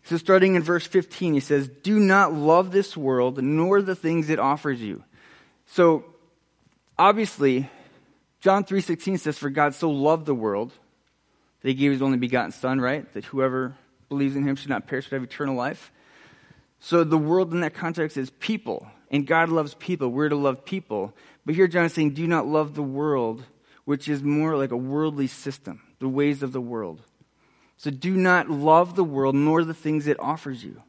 So, 0.04 0.18
starting 0.18 0.54
in 0.54 0.62
verse 0.62 0.86
15, 0.86 1.34
he 1.34 1.40
says, 1.40 1.68
Do 1.68 2.00
not 2.00 2.34
love 2.34 2.72
this 2.72 2.96
world, 2.96 3.42
nor 3.42 3.82
the 3.82 3.96
things 3.96 4.30
it 4.30 4.40
offers 4.40 4.80
you. 4.80 5.04
So, 5.68 6.06
obviously, 6.98 7.70
John 8.42 8.64
3.16 8.64 9.20
says, 9.20 9.38
For 9.38 9.50
God 9.50 9.74
so 9.74 9.90
loved 9.90 10.26
the 10.26 10.36
world 10.36 10.72
that 11.62 11.70
he 11.70 11.74
gave 11.74 11.92
his 11.92 12.02
only 12.02 12.18
begotten 12.18 12.52
Son, 12.52 12.80
right? 12.80 13.12
That 13.14 13.26
whoever 13.26 13.76
believes 14.10 14.36
in 14.36 14.48
him 14.48 14.56
should 14.56 14.70
not 14.70 14.88
perish 14.88 15.10
but 15.10 15.16
have 15.16 15.24
eternal 15.24 15.56
life. 15.56 15.92
So, 16.80 17.04
the 17.04 17.18
world 17.18 17.54
in 17.54 17.62
that 17.62 17.74
context 17.74 18.18
is 18.18 18.30
people, 18.30 18.88
and 19.10 19.26
God 19.26 19.50
loves 19.50 19.74
people. 19.74 20.10
We're 20.10 20.30
to 20.30 20.36
love 20.36 20.66
people. 20.66 21.14
But 21.46 21.56
here 21.56 21.68
John 21.68 21.86
is 21.86 21.94
saying, 21.94 22.12
do 22.12 22.28
not 22.28 22.46
love 22.46 22.76
the 22.76 22.84
world, 22.84 23.44
which 23.86 24.08
is 24.08 24.22
more 24.22 24.58
like 24.58 24.72
a 24.72 24.78
worldly 24.78 25.28
system, 25.28 25.82
the 26.00 26.10
ways 26.10 26.44
of 26.44 26.52
the 26.52 26.62
world. 26.62 27.02
So 27.78 27.92
do 27.92 28.16
not 28.16 28.50
love 28.50 28.96
the 28.96 29.04
world 29.04 29.36
nor 29.36 29.64
the 29.64 29.74
things 29.74 30.08
it 30.08 30.20
offers 30.20 30.64
you. 30.64 30.82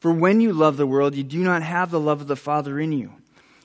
For 0.00 0.12
when 0.12 0.40
you 0.40 0.52
love 0.52 0.76
the 0.76 0.86
world, 0.86 1.14
you 1.14 1.22
do 1.22 1.38
not 1.38 1.62
have 1.62 1.90
the 1.90 2.00
love 2.00 2.20
of 2.20 2.26
the 2.26 2.36
Father 2.36 2.78
in 2.80 2.92
you. 2.92 3.12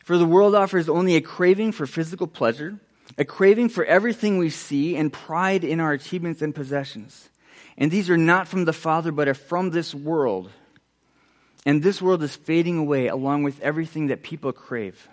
For 0.08 0.18
the 0.18 0.26
world 0.26 0.56
offers 0.56 0.88
only 0.88 1.18
a 1.18 1.22
craving 1.22 1.74
for 1.74 1.86
physical 1.86 2.28
pleasure, 2.28 2.80
a 3.18 3.26
craving 3.26 3.68
for 3.68 3.84
everything 3.84 4.38
we 4.38 4.50
see, 4.50 4.96
and 4.96 5.12
pride 5.12 5.66
in 5.66 5.82
our 5.82 5.92
achievements 5.92 6.42
and 6.42 6.56
possessions. 6.56 7.28
And 7.78 7.92
these 7.92 8.10
are 8.10 8.16
not 8.16 8.48
from 8.48 8.64
the 8.64 8.72
Father, 8.72 9.12
but 9.12 9.28
are 9.28 9.34
from 9.34 9.72
this 9.72 9.94
world. 9.94 10.50
And 11.66 11.84
this 11.84 12.02
world 12.02 12.24
is 12.24 12.38
fading 12.38 12.78
away 12.78 13.08
along 13.08 13.44
with 13.44 13.60
everything 13.60 14.08
that 14.08 14.24
people 14.24 14.54
crave. 14.54 15.10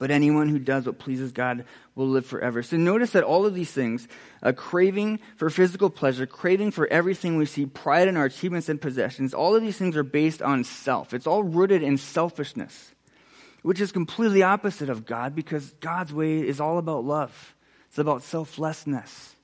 But 0.00 0.10
anyone 0.10 0.48
who 0.48 0.58
does 0.58 0.86
what 0.86 0.98
pleases 0.98 1.30
God 1.30 1.64
will 1.94 2.08
live 2.08 2.26
forever. 2.26 2.64
So 2.64 2.76
notice 2.76 3.12
that 3.12 3.22
all 3.22 3.46
of 3.46 3.54
these 3.54 3.70
things, 3.70 4.08
a 4.42 4.52
craving 4.52 5.20
for 5.36 5.50
physical 5.50 5.88
pleasure, 5.88 6.26
craving 6.26 6.72
for 6.72 6.88
everything 6.88 7.36
we 7.36 7.46
see, 7.46 7.64
pride 7.64 8.08
in 8.08 8.16
our 8.16 8.24
achievements 8.24 8.68
and 8.68 8.80
possessions, 8.80 9.34
all 9.34 9.54
of 9.54 9.62
these 9.62 9.78
things 9.78 9.96
are 9.96 10.02
based 10.02 10.42
on 10.42 10.64
self. 10.64 11.14
It's 11.14 11.28
all 11.28 11.44
rooted 11.44 11.84
in 11.84 11.96
selfishness, 11.96 12.90
which 13.64 13.80
is 13.80 13.92
completely 13.92 14.42
opposite 14.42 14.90
of 14.90 15.06
God 15.06 15.34
because 15.34 15.70
God's 15.80 16.12
way 16.12 16.46
is 16.46 16.60
all 16.60 16.76
about 16.76 17.02
love. 17.02 17.54
It's 17.88 17.98
about 17.98 18.22
selflessness. 18.22 19.34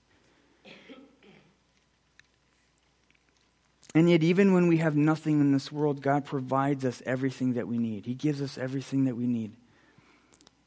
And 3.94 4.10
yet, 4.10 4.22
even 4.22 4.52
when 4.52 4.68
we 4.68 4.76
have 4.76 4.94
nothing 4.94 5.40
in 5.40 5.52
this 5.52 5.72
world, 5.72 6.02
God 6.02 6.26
provides 6.26 6.84
us 6.84 7.02
everything 7.06 7.54
that 7.54 7.66
we 7.66 7.78
need. 7.78 8.04
He 8.04 8.12
gives 8.12 8.42
us 8.42 8.58
everything 8.58 9.06
that 9.06 9.16
we 9.16 9.26
need. 9.26 9.56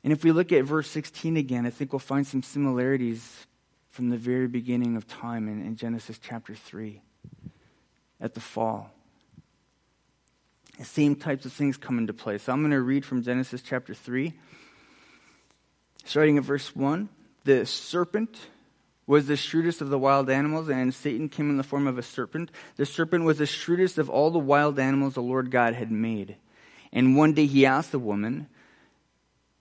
And 0.03 0.11
if 0.11 0.23
we 0.23 0.31
look 0.31 0.51
at 0.51 0.63
verse 0.63 0.89
16 0.89 1.37
again, 1.37 1.67
I 1.67 1.69
think 1.69 1.93
we'll 1.93 1.99
find 1.99 2.25
some 2.25 2.41
similarities 2.41 3.45
from 3.89 4.09
the 4.09 4.17
very 4.17 4.47
beginning 4.47 4.97
of 4.97 5.07
time 5.07 5.47
in, 5.47 5.61
in 5.63 5.75
Genesis 5.75 6.17
chapter 6.19 6.55
3 6.55 6.99
at 8.19 8.33
the 8.33 8.41
fall. 8.41 8.89
The 10.77 10.85
same 10.85 11.15
types 11.15 11.45
of 11.45 11.53
things 11.53 11.77
come 11.77 11.97
into 11.97 12.13
play. 12.13 12.37
So 12.37 12.51
I'm 12.51 12.61
going 12.61 12.71
to 12.71 12.81
read 12.81 13.05
from 13.05 13.23
Genesis 13.23 13.61
chapter 13.61 13.93
3, 13.93 14.33
starting 16.05 16.37
at 16.37 16.43
verse 16.43 16.75
1. 16.75 17.09
The 17.43 17.65
serpent 17.65 18.37
was 19.05 19.27
the 19.27 19.35
shrewdest 19.35 19.81
of 19.81 19.89
the 19.89 19.99
wild 19.99 20.29
animals, 20.29 20.69
and 20.69 20.93
Satan 20.93 21.29
came 21.29 21.49
in 21.49 21.57
the 21.57 21.63
form 21.63 21.87
of 21.87 21.97
a 21.97 22.03
serpent. 22.03 22.49
The 22.77 22.85
serpent 22.85 23.25
was 23.25 23.37
the 23.37 23.45
shrewdest 23.45 23.97
of 23.97 24.09
all 24.09 24.31
the 24.31 24.39
wild 24.39 24.79
animals 24.79 25.13
the 25.13 25.21
Lord 25.21 25.51
God 25.51 25.73
had 25.73 25.91
made. 25.91 26.37
And 26.91 27.17
one 27.17 27.33
day 27.33 27.45
he 27.45 27.65
asked 27.65 27.91
the 27.91 27.99
woman, 27.99 28.47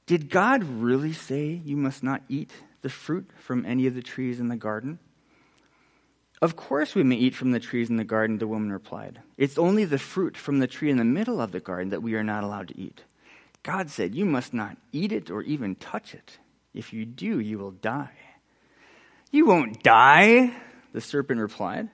Did 0.07 0.31
God 0.31 0.64
really 0.64 1.12
say 1.12 1.61
you 1.64 1.76
must 1.76 2.02
not 2.02 2.23
eat 2.28 2.52
the 2.83 2.88
fruit 2.88 3.28
from 3.38 3.66
any 3.66 3.87
of 3.87 3.95
the 3.95 4.02
trees 4.02 4.38
in 4.38 4.49
the 4.49 4.57
garden? 4.57 4.99
Of 6.42 6.56
course 6.56 6.96
we 6.96 7.04
may 7.04 7.14
eat 7.14 7.37
from 7.37 7.52
the 7.52 7.61
trees 7.61 7.88
in 7.88 7.96
the 7.96 8.04
garden, 8.04 8.38
the 8.38 8.49
woman 8.49 8.72
replied. 8.72 9.20
It's 9.38 9.56
only 9.56 9.84
the 9.84 9.96
fruit 9.96 10.37
from 10.37 10.58
the 10.58 10.66
tree 10.66 10.90
in 10.90 10.96
the 10.96 11.04
middle 11.04 11.40
of 11.40 11.52
the 11.52 11.61
garden 11.61 11.90
that 11.90 12.02
we 12.02 12.16
are 12.16 12.25
not 12.25 12.42
allowed 12.42 12.68
to 12.68 12.78
eat. 12.78 13.04
God 13.62 13.90
said, 13.90 14.16
You 14.16 14.25
must 14.25 14.52
not 14.52 14.76
eat 14.90 15.12
it 15.12 15.30
or 15.30 15.42
even 15.42 15.76
touch 15.76 16.14
it. 16.14 16.38
If 16.75 16.92
you 16.92 17.04
do, 17.04 17.38
you 17.38 17.61
will 17.61 17.70
die. 17.70 18.18
You 19.30 19.46
won't 19.46 19.84
die, 19.84 20.52
the 20.92 21.00
serpent 21.00 21.40
replied 21.40 21.88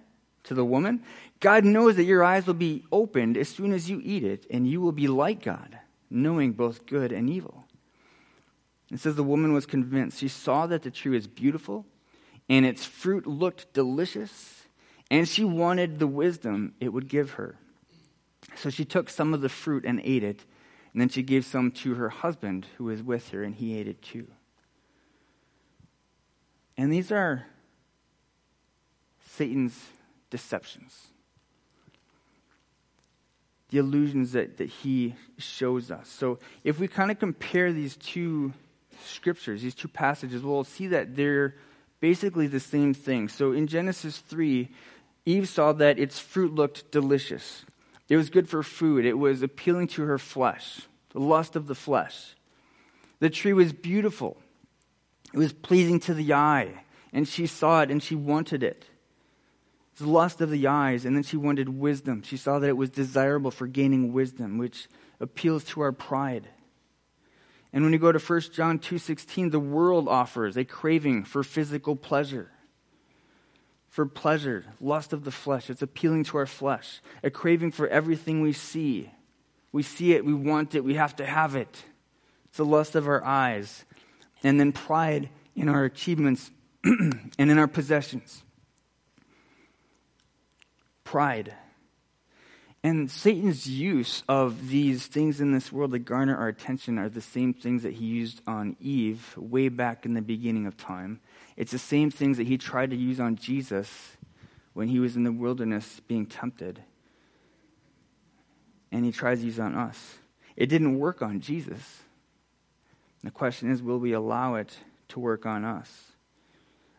to 0.45 0.55
the 0.55 0.65
woman. 0.65 1.03
God 1.41 1.67
knows 1.67 1.97
that 1.97 2.05
your 2.05 2.25
eyes 2.25 2.47
will 2.47 2.55
be 2.55 2.85
opened 2.91 3.37
as 3.37 3.51
soon 3.51 3.75
as 3.75 3.91
you 3.91 4.01
eat 4.03 4.25
it, 4.25 4.47
and 4.51 4.67
you 4.67 4.81
will 4.81 4.93
be 4.93 5.09
like 5.09 5.43
God, 5.45 5.79
knowing 6.09 6.53
both 6.53 6.87
good 6.87 7.13
and 7.13 7.29
evil. 7.29 7.67
It 8.91 9.01
says 9.01 9.15
the 9.15 9.23
woman 9.23 9.53
was 9.53 9.67
convinced. 9.67 10.21
She 10.21 10.29
saw 10.29 10.67
that 10.69 10.85
the 10.85 10.91
tree 10.91 11.13
was 11.13 11.27
beautiful 11.27 11.85
and 12.49 12.65
its 12.65 12.85
fruit 12.85 13.27
looked 13.27 13.73
delicious, 13.73 14.63
and 15.11 15.29
she 15.29 15.45
wanted 15.45 15.99
the 15.99 16.07
wisdom 16.07 16.75
it 16.81 16.93
would 16.93 17.09
give 17.09 17.33
her. 17.33 17.57
So 18.57 18.71
she 18.71 18.85
took 18.85 19.11
some 19.11 19.35
of 19.35 19.41
the 19.41 19.49
fruit 19.49 19.85
and 19.85 20.01
ate 20.03 20.25
it, 20.25 20.45
and 20.93 21.01
then 21.01 21.09
she 21.09 21.23
gave 21.23 21.45
some 21.45 21.71
to 21.73 21.95
her 21.95 22.09
husband 22.09 22.67
who 22.77 22.85
was 22.85 23.03
with 23.03 23.31
her, 23.31 23.43
and 23.43 23.55
he 23.55 23.79
ate 23.79 23.89
it 23.89 24.03
too. 24.03 24.27
And 26.77 26.93
these 26.93 27.13
are 27.13 27.47
Satan's 29.27 29.79
deceptions, 30.31 31.09
the 33.71 33.79
illusions 33.79 34.33
that, 34.33 34.57
that 34.57 34.69
he 34.69 35.15
shows 35.37 35.91
us. 35.91 36.09
So 36.09 36.39
if 36.65 36.79
we 36.79 36.89
kind 36.89 37.11
of 37.11 37.19
compare 37.19 37.73
these 37.73 37.97
two 37.97 38.53
scriptures, 39.05 39.63
these 39.63 39.75
two 39.75 39.89
passages, 39.89 40.43
we'll 40.43 40.65
see 40.65 40.89
that 40.89 41.15
they're 41.15 41.55
basically 42.01 42.47
the 42.47 42.61
same 42.61 42.95
thing. 42.95 43.29
So 43.29 43.53
in 43.53 43.67
Genesis 43.67 44.19
3, 44.19 44.69
Eve 45.27 45.49
saw 45.49 45.73
that 45.73 45.99
its 45.99 46.19
fruit 46.19 46.55
looked 46.55 46.91
delicious. 46.91 47.65
It 48.09 48.17
was 48.17 48.31
good 48.31 48.49
for 48.49 48.63
food, 48.63 49.05
it 49.05 49.19
was 49.19 49.43
appealing 49.43 49.89
to 49.89 50.03
her 50.05 50.19
flesh, 50.19 50.81
the 51.11 51.21
lust 51.21 51.57
of 51.57 51.67
the 51.67 51.75
flesh. 51.75 52.35
The 53.21 53.29
tree 53.29 53.53
was 53.53 53.73
beautiful, 53.73 54.39
it 55.35 55.39
was 55.39 55.53
pleasing 55.53 56.01
to 56.01 56.15
the 56.15 56.33
eye, 56.33 56.85
and 57.13 57.29
she 57.29 57.47
saw 57.47 57.83
it 57.83 57.91
and 57.91 58.03
she 58.03 58.15
wanted 58.15 58.63
it. 58.63 58.87
It's 59.93 60.01
the 60.01 60.09
lust 60.09 60.41
of 60.41 60.51
the 60.51 60.69
eyes, 60.69 61.05
and 61.05 61.17
then 61.17 61.25
she 61.25 61.37
wanted 61.37 61.69
wisdom. 61.69 62.23
She 62.23 62.37
saw 62.37 62.61
that 62.61 62.69
it 62.69 62.77
was 62.77 62.89
desirable 62.89 63.51
for 63.51 63.67
gaining 63.67 64.13
wisdom, 64.13 64.57
which 64.57 64.89
appeals 65.21 65.65
to 65.65 65.81
our 65.81 65.93
pride. 65.93 66.49
And 67.73 67.85
when 67.85 67.93
you 67.93 67.99
go 67.99 68.13
to 68.13 68.19
1 68.19 68.53
John 68.53 68.79
2:16, 68.79 69.51
the 69.51 69.61
world 69.61 70.09
offers 70.09 70.57
a 70.57 70.65
craving 70.65 71.25
for 71.25 71.43
physical 71.45 71.97
pleasure. 71.97 72.51
For 73.89 74.07
pleasure, 74.07 74.65
lust 74.81 75.13
of 75.13 75.25
the 75.25 75.31
flesh, 75.31 75.71
it's 75.71 75.83
appealing 75.83 76.25
to 76.25 76.39
our 76.39 76.47
flesh, 76.47 77.01
a 77.23 77.31
craving 77.31 77.73
for 77.73 77.89
everything 77.89 78.41
we 78.41 78.53
see. 78.53 79.11
We 79.73 79.83
see 79.83 80.13
it, 80.13 80.25
we 80.25 80.35
want 80.35 80.75
it, 80.75 80.85
we 80.85 80.95
have 80.95 81.17
to 81.17 81.27
have 81.27 81.57
it. 81.57 81.85
It's 82.47 82.59
the 82.59 82.65
lust 82.65 82.95
of 82.95 83.09
our 83.09 83.25
eyes. 83.25 83.85
And 84.43 84.59
then 84.59 84.73
pride 84.73 85.31
in 85.57 85.69
our 85.69 85.85
achievements 85.85 86.51
and 86.85 87.31
in 87.39 87.59
our 87.59 87.67
possessions. 87.67 88.43
Pride. 91.05 91.55
And 92.83 93.11
Satan's 93.11 93.67
use 93.67 94.23
of 94.29 94.69
these 94.69 95.07
things 95.07 95.41
in 95.41 95.53
this 95.53 95.73
world 95.73 95.91
that 95.91 96.01
garner 96.01 96.37
our 96.37 96.49
attention 96.49 96.99
are 96.99 97.09
the 97.09 97.21
same 97.21 97.53
things 97.53 97.83
that 97.83 97.95
he 97.95 98.05
used 98.07 98.41
on 98.47 98.77
Eve 98.81 99.35
way 99.37 99.69
back 99.69 100.07
in 100.07 100.15
the 100.15 100.23
beginning 100.23 100.67
of 100.67 100.77
time. 100.77 101.21
It's 101.57 101.73
the 101.73 101.79
same 101.79 102.11
things 102.11 102.37
that 102.37 102.47
he 102.47 102.57
tried 102.57 102.91
to 102.91 102.97
use 102.97 103.19
on 103.19 103.35
Jesus 103.35 104.17
when 104.75 104.87
he 104.87 105.01
was 105.01 105.17
in 105.17 105.25
the 105.25 105.33
wilderness 105.33 106.01
being 106.07 106.25
tempted. 106.25 106.81
And 108.93 109.05
he 109.05 109.11
tries 109.11 109.41
to 109.41 109.47
use 109.47 109.59
on 109.59 109.75
us. 109.75 110.19
It 110.55 110.67
didn't 110.67 110.99
work 110.99 111.21
on 111.21 111.41
Jesus. 111.41 112.03
The 113.25 113.33
question 113.33 113.71
is 113.73 113.83
will 113.83 113.99
we 113.99 114.13
allow 114.13 114.55
it 114.55 114.79
to 115.09 115.21
work 115.21 115.47
on 115.47 115.65
us? 115.65 116.13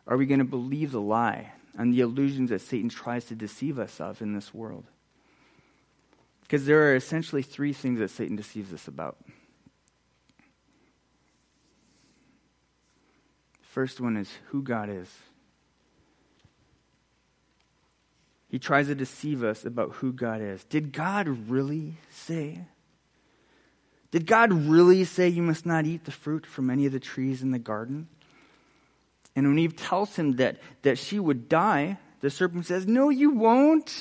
Are 0.06 0.18
we 0.18 0.26
going 0.26 0.40
to 0.40 0.44
believe 0.44 0.92
the 0.92 1.00
lie 1.00 1.52
and 1.78 1.94
the 1.94 2.00
illusions 2.00 2.50
that 2.50 2.60
Satan 2.60 2.90
tries 2.90 3.24
to 3.26 3.34
deceive 3.34 3.78
us 3.78 3.98
of 3.98 4.20
in 4.20 4.34
this 4.34 4.52
world? 4.52 4.84
Because 6.50 6.66
there 6.66 6.90
are 6.90 6.96
essentially 6.96 7.42
three 7.42 7.72
things 7.72 8.00
that 8.00 8.10
Satan 8.10 8.34
deceives 8.34 8.72
us 8.72 8.88
about. 8.88 9.16
First 13.62 14.00
one 14.00 14.16
is 14.16 14.28
who 14.46 14.60
God 14.60 14.90
is. 14.90 15.08
He 18.48 18.58
tries 18.58 18.88
to 18.88 18.96
deceive 18.96 19.44
us 19.44 19.64
about 19.64 19.92
who 19.92 20.12
God 20.12 20.40
is. 20.40 20.64
Did 20.64 20.92
God 20.92 21.28
really 21.28 21.94
say? 22.10 22.62
Did 24.10 24.26
God 24.26 24.52
really 24.52 25.04
say 25.04 25.28
you 25.28 25.42
must 25.42 25.64
not 25.64 25.86
eat 25.86 26.04
the 26.04 26.10
fruit 26.10 26.44
from 26.44 26.68
any 26.68 26.84
of 26.84 26.90
the 26.90 26.98
trees 26.98 27.42
in 27.44 27.52
the 27.52 27.60
garden? 27.60 28.08
And 29.36 29.46
when 29.46 29.58
Eve 29.60 29.76
tells 29.76 30.16
him 30.16 30.34
that, 30.38 30.56
that 30.82 30.98
she 30.98 31.20
would 31.20 31.48
die, 31.48 31.98
the 32.22 32.28
serpent 32.28 32.66
says, 32.66 32.88
No, 32.88 33.08
you 33.08 33.30
won't. 33.30 33.94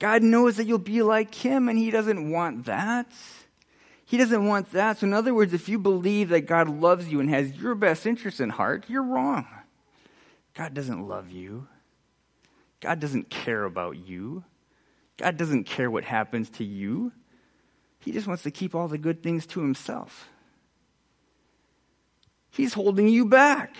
God 0.00 0.22
knows 0.22 0.56
that 0.56 0.66
you'll 0.66 0.78
be 0.78 1.02
like 1.02 1.32
him, 1.34 1.68
and 1.68 1.78
he 1.78 1.90
doesn't 1.90 2.30
want 2.30 2.64
that. 2.64 3.06
He 4.06 4.16
doesn't 4.16 4.44
want 4.44 4.72
that. 4.72 4.98
So, 4.98 5.06
in 5.06 5.12
other 5.12 5.32
words, 5.32 5.54
if 5.54 5.68
you 5.68 5.78
believe 5.78 6.30
that 6.30 6.46
God 6.46 6.68
loves 6.68 7.06
you 7.08 7.20
and 7.20 7.30
has 7.30 7.54
your 7.56 7.76
best 7.76 8.06
interest 8.06 8.40
in 8.40 8.48
heart, 8.48 8.86
you're 8.88 9.04
wrong. 9.04 9.46
God 10.54 10.74
doesn't 10.74 11.06
love 11.06 11.30
you. 11.30 11.68
God 12.80 12.98
doesn't 12.98 13.30
care 13.30 13.64
about 13.64 13.98
you. 13.98 14.42
God 15.18 15.36
doesn't 15.36 15.64
care 15.64 15.90
what 15.90 16.04
happens 16.04 16.48
to 16.50 16.64
you. 16.64 17.12
He 18.00 18.10
just 18.10 18.26
wants 18.26 18.42
to 18.44 18.50
keep 18.50 18.74
all 18.74 18.88
the 18.88 18.98
good 18.98 19.22
things 19.22 19.46
to 19.48 19.60
himself. 19.60 20.30
He's 22.50 22.72
holding 22.72 23.06
you 23.06 23.26
back. 23.26 23.76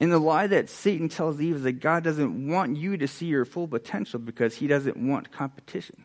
And 0.00 0.10
the 0.10 0.18
lie 0.18 0.46
that 0.46 0.70
Satan 0.70 1.10
tells 1.10 1.40
Eve 1.40 1.56
is 1.56 1.62
that 1.64 1.80
God 1.80 2.02
doesn't 2.02 2.48
want 2.48 2.76
you 2.78 2.96
to 2.96 3.06
see 3.06 3.26
your 3.26 3.44
full 3.44 3.68
potential 3.68 4.18
because 4.18 4.56
he 4.56 4.66
doesn't 4.66 4.96
want 4.96 5.30
competition. 5.30 6.04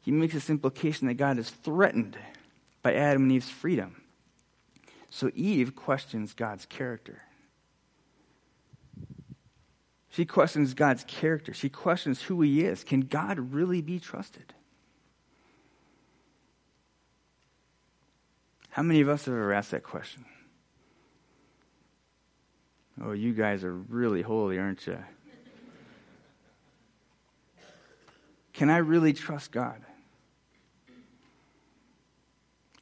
He 0.00 0.10
makes 0.10 0.32
this 0.32 0.48
implication 0.48 1.06
that 1.06 1.14
God 1.14 1.38
is 1.38 1.50
threatened 1.50 2.16
by 2.82 2.94
Adam 2.94 3.24
and 3.24 3.32
Eve's 3.32 3.50
freedom. 3.50 4.00
So 5.10 5.30
Eve 5.34 5.76
questions 5.76 6.32
God's 6.32 6.64
character. 6.64 7.20
She 10.08 10.24
questions 10.24 10.72
God's 10.72 11.04
character. 11.04 11.52
She 11.52 11.68
questions 11.68 12.22
who 12.22 12.40
he 12.40 12.64
is. 12.64 12.84
Can 12.84 13.02
God 13.02 13.52
really 13.52 13.82
be 13.82 14.00
trusted? 14.00 14.54
How 18.70 18.82
many 18.82 19.00
of 19.02 19.08
us 19.08 19.26
have 19.26 19.34
ever 19.34 19.52
asked 19.52 19.72
that 19.72 19.82
question? 19.82 20.24
Oh, 23.02 23.12
you 23.12 23.32
guys 23.32 23.64
are 23.64 23.72
really 23.72 24.22
holy, 24.22 24.58
aren't 24.58 24.86
you? 24.86 24.98
Can 28.52 28.68
I 28.68 28.78
really 28.78 29.14
trust 29.14 29.52
God? 29.52 29.80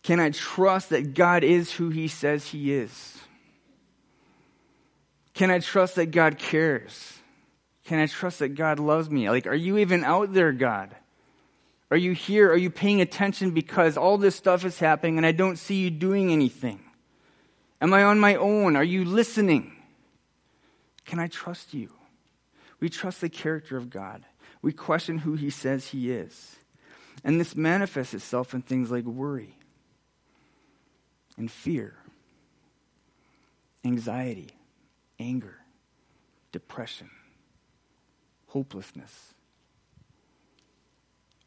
Can 0.02 0.18
I 0.18 0.30
trust 0.30 0.90
that 0.90 1.14
God 1.14 1.44
is 1.44 1.70
who 1.70 1.90
He 1.90 2.08
says 2.08 2.46
He 2.46 2.72
is? 2.72 3.18
Can 5.34 5.52
I 5.52 5.60
trust 5.60 5.94
that 5.96 6.06
God 6.06 6.38
cares? 6.38 7.18
Can 7.84 8.00
I 8.00 8.06
trust 8.06 8.40
that 8.40 8.50
God 8.50 8.80
loves 8.80 9.08
me? 9.08 9.30
Like, 9.30 9.46
are 9.46 9.54
you 9.54 9.78
even 9.78 10.02
out 10.02 10.32
there, 10.32 10.50
God? 10.50 10.96
Are 11.92 11.96
you 11.96 12.12
here? 12.12 12.50
Are 12.50 12.56
you 12.56 12.70
paying 12.70 13.00
attention 13.00 13.52
because 13.52 13.96
all 13.96 14.18
this 14.18 14.34
stuff 14.34 14.64
is 14.64 14.78
happening 14.80 15.16
and 15.16 15.24
I 15.24 15.32
don't 15.32 15.56
see 15.56 15.76
you 15.76 15.90
doing 15.90 16.32
anything? 16.32 16.80
Am 17.80 17.94
I 17.94 18.02
on 18.02 18.18
my 18.18 18.34
own? 18.34 18.74
Are 18.74 18.84
you 18.84 19.04
listening? 19.04 19.77
Can 21.08 21.18
I 21.18 21.26
trust 21.26 21.72
you? 21.72 21.88
We 22.80 22.90
trust 22.90 23.22
the 23.22 23.30
character 23.30 23.78
of 23.78 23.88
God. 23.88 24.24
We 24.60 24.74
question 24.74 25.16
who 25.16 25.34
he 25.36 25.48
says 25.48 25.88
he 25.88 26.12
is. 26.12 26.56
And 27.24 27.40
this 27.40 27.56
manifests 27.56 28.12
itself 28.12 28.52
in 28.52 28.60
things 28.60 28.90
like 28.90 29.04
worry 29.04 29.56
and 31.38 31.50
fear, 31.50 31.96
anxiety, 33.86 34.50
anger, 35.18 35.56
depression, 36.52 37.08
hopelessness. 38.48 39.32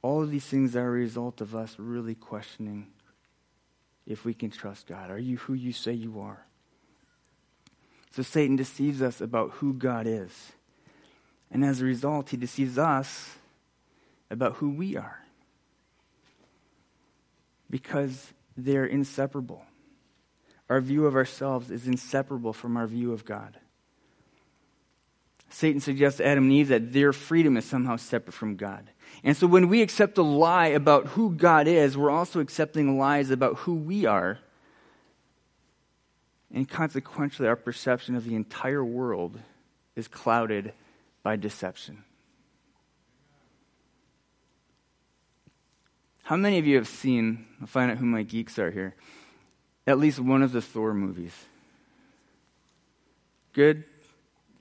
All 0.02 0.24
of 0.24 0.32
these 0.32 0.45
things 0.45 0.76
are 0.76 0.88
a 0.88 0.89
result 0.89 1.39
of 1.39 1.56
us 1.56 1.76
really 1.78 2.15
questioning 2.15 2.88
if 4.08 4.26
we 4.26 4.34
can 4.34 4.50
trust 4.50 4.88
God. 4.88 5.12
Are 5.12 5.19
you 5.19 5.38
who 5.38 5.54
you 5.54 5.71
say 5.71 5.93
you 5.93 6.19
are? 6.21 6.47
So 8.12 8.24
Satan 8.24 8.56
deceives 8.56 9.02
us 9.02 9.21
about 9.21 9.52
who 9.52 9.74
God 9.74 10.06
is. 10.06 10.52
And 11.50 11.63
as 11.63 11.82
a 11.82 11.86
result, 11.86 12.30
he 12.30 12.38
deceives 12.38 12.78
us 12.78 13.36
about 14.30 14.56
who 14.56 14.69
we 14.69 14.97
are. 14.97 15.19
Because 17.69 18.34
they're 18.58 18.86
inseparable. 18.86 19.63
Our 20.69 20.82
view 20.82 21.06
of 21.06 21.15
ourselves 21.15 21.71
is 21.71 21.88
inseparable 21.88 22.54
from 22.54 22.78
our 22.78 22.88
view 22.88 23.13
of 23.13 23.26
God. 23.26 23.58
Satan 25.50 25.82
suggests 25.82 26.17
to 26.17 26.26
Adam 26.26 26.45
and 26.45 26.54
Eve 26.54 26.69
that 26.69 26.93
their 26.93 27.12
freedom 27.12 27.58
is 27.58 27.65
somehow 27.65 27.97
separate 27.97 28.34
from 28.34 28.56
God. 28.56 28.89
And 29.24 29.36
so 29.36 29.47
when 29.47 29.67
we 29.67 29.82
accept 29.82 30.17
a 30.17 30.24
lie 30.24 30.67
about 30.67 31.08
who 31.08 31.32
God 31.32 31.67
is, 31.67 31.97
we're 31.97 32.10
also 32.10 32.39
accepting 32.39 32.97
lies 32.97 33.32
about 33.32 33.58
who 33.58 33.76
we 33.76 34.06
are. 34.06 34.39
And 36.53 36.67
consequently, 36.67 37.47
our 37.47 37.55
perception 37.55 38.15
of 38.15 38.25
the 38.25 38.35
entire 38.35 38.83
world 38.83 39.39
is 39.95 40.07
clouded 40.07 40.73
by 41.23 41.35
deception. 41.35 42.03
How 46.23 46.35
many 46.35 46.59
of 46.59 46.65
you 46.65 46.75
have 46.77 46.87
seen, 46.87 47.45
I'll 47.59 47.67
find 47.67 47.91
out 47.91 47.97
who 47.97 48.05
my 48.05 48.23
geeks 48.23 48.57
are 48.59 48.71
here, 48.71 48.95
at 49.85 49.99
least 49.99 50.19
one 50.19 50.41
of 50.41 50.51
the 50.51 50.61
Thor 50.61 50.93
movies? 50.93 51.33
Good? 53.53 53.83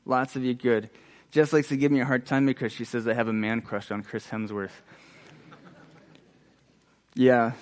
Lots 0.05 0.37
of 0.37 0.45
you 0.45 0.55
good. 0.55 0.91
Jess 1.31 1.53
likes 1.53 1.69
to 1.69 1.77
give 1.77 1.93
me 1.93 2.01
a 2.01 2.05
hard 2.05 2.27
time 2.27 2.47
because 2.47 2.73
she 2.73 2.85
says 2.85 3.07
I 3.07 3.15
have 3.15 3.29
a 3.29 3.33
man 3.33 3.61
crush 3.61 3.91
on 3.93 4.03
Chris 4.03 4.27
Hemsworth. 4.27 4.73
yeah, 7.15 7.53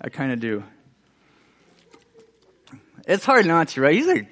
I 0.00 0.08
kind 0.08 0.32
of 0.32 0.40
do. 0.40 0.64
It's 3.08 3.24
hard 3.24 3.46
not 3.46 3.68
to, 3.68 3.80
right? 3.80 3.94
He's 3.94 4.06
like, 4.06 4.28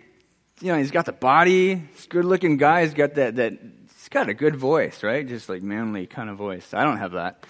you 0.61 0.71
know, 0.71 0.77
he's 0.77 0.91
got 0.91 1.07
the 1.07 1.13
body, 1.13 1.77
he's 1.95 2.07
good 2.09 2.27
looking 2.27 2.59
guy, 2.59 2.83
he's 2.85 2.93
got 2.93 3.15
that, 3.15 3.37
that, 3.37 3.53
he's 3.53 4.09
got 4.11 4.29
a 4.29 4.35
good 4.35 4.55
voice, 4.55 5.03
right? 5.03 5.27
Just 5.27 5.49
like 5.49 5.63
manly 5.63 6.07
kind 6.07 6.29
of 6.29 6.37
voice. 6.37 6.75
I 6.75 6.85
don't 6.85 6.99
have 6.99 7.13
that. 7.13 7.43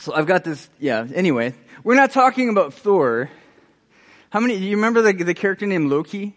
So 0.00 0.14
I've 0.14 0.26
got 0.26 0.42
this, 0.42 0.70
yeah, 0.80 1.06
anyway. 1.14 1.52
We're 1.84 1.94
not 1.94 2.10
talking 2.10 2.48
about 2.48 2.72
Thor. 2.72 3.30
How 4.30 4.40
many, 4.40 4.58
do 4.58 4.64
you 4.64 4.76
remember 4.76 5.02
the, 5.02 5.12
the 5.12 5.34
character 5.34 5.66
named 5.66 5.90
Loki? 5.90 6.34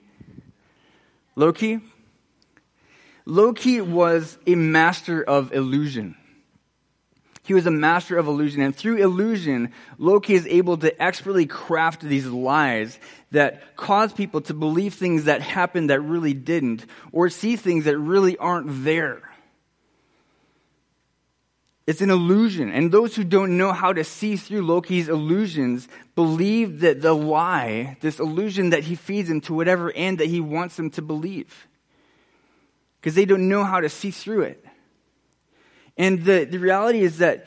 Loki? 1.38 1.80
Loki 3.26 3.80
was 3.80 4.38
a 4.46 4.56
master 4.56 5.24
of 5.24 5.54
illusion. 5.54 6.18
He 7.48 7.54
was 7.54 7.66
a 7.66 7.72
master 7.72 8.18
of 8.18 8.28
illusion. 8.28 8.62
And 8.62 8.76
through 8.76 8.98
illusion, 8.98 9.72
Loki 9.98 10.34
is 10.34 10.46
able 10.48 10.76
to 10.80 11.02
expertly 11.02 11.46
craft 11.46 12.02
these 12.02 12.28
lies 12.28 13.00
that 13.32 13.78
cause 13.78 14.12
people 14.12 14.42
to 14.42 14.54
believe 14.54 14.96
things 14.96 15.24
that 15.24 15.42
happened 15.42 15.90
that 15.90 16.02
really 16.02 16.34
didn't, 16.34 16.86
or 17.14 17.30
see 17.30 17.56
things 17.56 17.86
that 17.86 17.98
really 17.98 18.36
aren't 18.38 18.84
there. 18.84 19.22
It's 21.88 22.02
an 22.02 22.10
illusion. 22.10 22.70
And 22.70 22.92
those 22.92 23.16
who 23.16 23.24
don't 23.24 23.58
know 23.58 23.72
how 23.72 23.94
to 23.94 24.04
see 24.04 24.36
through 24.36 24.64
Loki's 24.64 25.08
illusions 25.08 25.88
believe 26.16 26.82
that 26.82 27.02
the 27.02 27.14
lie, 27.14 27.96
this 28.02 28.20
illusion 28.20 28.72
that 28.72 28.84
he 28.84 28.96
feeds 28.96 29.30
them 29.30 29.40
to 29.42 29.54
whatever 29.54 29.90
end 29.94 30.18
that 30.18 30.28
he 30.28 30.42
wants 30.42 30.76
them 30.76 30.90
to 30.92 31.02
believe 31.02 31.66
because 33.00 33.16
they 33.16 33.24
don't 33.24 33.48
know 33.48 33.64
how 33.64 33.80
to 33.80 33.88
see 33.88 34.12
through 34.12 34.42
it. 34.42 34.67
And 35.98 36.24
the, 36.24 36.46
the 36.46 36.60
reality 36.60 37.02
is 37.02 37.18
that 37.18 37.46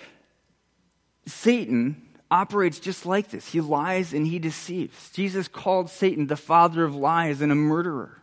Satan 1.27 2.03
operates 2.31 2.81
just 2.81 3.07
like 3.07 3.31
this. 3.31 3.47
He 3.47 3.61
lies 3.61 4.13
and 4.13 4.27
he 4.27 4.39
deceives. 4.39 5.11
Jesus 5.11 5.49
called 5.49 5.91
Satan 5.91 6.27
the 6.27 6.37
father 6.37 6.85
of 6.85 6.95
lies 6.95 7.41
and 7.41 7.53
a 7.53 7.57
murderer. 7.57 8.17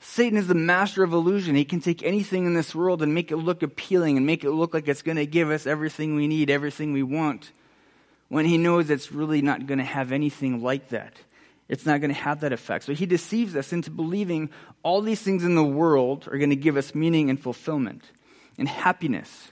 Satan 0.00 0.38
is 0.38 0.46
the 0.46 0.54
master 0.54 1.02
of 1.02 1.12
illusion. 1.12 1.54
He 1.54 1.64
can 1.64 1.80
take 1.80 2.02
anything 2.02 2.46
in 2.46 2.54
this 2.54 2.74
world 2.74 3.02
and 3.02 3.14
make 3.14 3.32
it 3.32 3.36
look 3.36 3.62
appealing 3.62 4.16
and 4.16 4.26
make 4.26 4.44
it 4.44 4.50
look 4.50 4.74
like 4.74 4.86
it's 4.86 5.02
going 5.02 5.16
to 5.16 5.26
give 5.26 5.50
us 5.50 5.66
everything 5.66 6.14
we 6.14 6.28
need, 6.28 6.50
everything 6.50 6.92
we 6.92 7.02
want, 7.02 7.50
when 8.28 8.44
he 8.44 8.58
knows 8.58 8.90
it's 8.90 9.10
really 9.10 9.42
not 9.42 9.66
going 9.66 9.78
to 9.78 9.84
have 9.84 10.12
anything 10.12 10.62
like 10.62 10.90
that 10.90 11.14
it's 11.68 11.86
not 11.86 12.00
going 12.00 12.12
to 12.12 12.20
have 12.20 12.40
that 12.40 12.52
effect. 12.52 12.84
So 12.84 12.94
he 12.94 13.06
deceives 13.06 13.56
us 13.56 13.72
into 13.72 13.90
believing 13.90 14.50
all 14.82 15.00
these 15.00 15.20
things 15.20 15.44
in 15.44 15.54
the 15.54 15.64
world 15.64 16.28
are 16.30 16.38
going 16.38 16.50
to 16.50 16.56
give 16.56 16.76
us 16.76 16.94
meaning 16.94 17.30
and 17.30 17.40
fulfillment 17.40 18.04
and 18.58 18.68
happiness. 18.68 19.50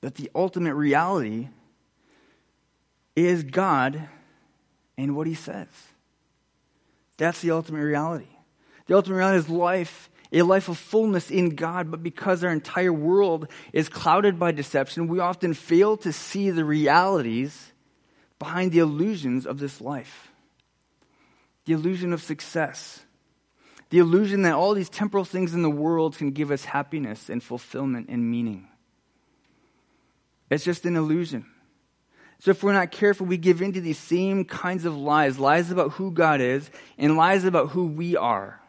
But 0.00 0.14
the 0.14 0.30
ultimate 0.34 0.74
reality 0.74 1.48
is 3.14 3.42
God 3.42 4.08
and 4.96 5.16
what 5.16 5.26
he 5.26 5.34
says. 5.34 5.68
That's 7.16 7.40
the 7.40 7.50
ultimate 7.50 7.84
reality. 7.84 8.28
The 8.86 8.96
ultimate 8.96 9.16
reality 9.16 9.38
is 9.38 9.48
life, 9.48 10.10
a 10.32 10.42
life 10.42 10.68
of 10.68 10.78
fullness 10.78 11.30
in 11.30 11.54
God, 11.54 11.90
but 11.90 12.02
because 12.02 12.42
our 12.42 12.50
entire 12.50 12.92
world 12.92 13.48
is 13.72 13.88
clouded 13.88 14.38
by 14.38 14.52
deception, 14.52 15.06
we 15.06 15.20
often 15.20 15.54
fail 15.54 15.96
to 15.98 16.12
see 16.12 16.50
the 16.50 16.64
realities 16.64 17.72
behind 18.38 18.72
the 18.72 18.78
illusions 18.78 19.46
of 19.46 19.58
this 19.58 19.80
life 19.80 20.30
the 21.70 21.72
illusion 21.76 22.12
of 22.12 22.22
success, 22.22 23.04
the 23.90 23.98
illusion 23.98 24.42
that 24.42 24.54
all 24.54 24.74
these 24.74 24.88
temporal 24.88 25.24
things 25.24 25.52
in 25.52 25.62
the 25.62 25.70
world 25.70 26.16
can 26.16 26.30
give 26.30 26.50
us 26.50 26.64
happiness 26.64 27.28
and 27.28 27.42
fulfillment 27.42 28.08
and 28.08 28.28
meaning. 28.28 28.68
It's 30.48 30.64
just 30.64 30.84
an 30.86 30.96
illusion. 30.96 31.46
So 32.38 32.52
if 32.52 32.62
we're 32.62 32.72
not 32.72 32.90
careful, 32.90 33.26
we 33.26 33.36
give 33.36 33.60
into 33.60 33.80
these 33.80 33.98
same 33.98 34.44
kinds 34.44 34.84
of 34.84 34.96
lies 34.96 35.38
lies 35.38 35.70
about 35.70 35.92
who 35.92 36.10
God 36.10 36.40
is 36.40 36.70
and 36.96 37.16
lies 37.16 37.44
about 37.44 37.70
who 37.70 37.86
we 37.86 38.16
are. 38.16 38.60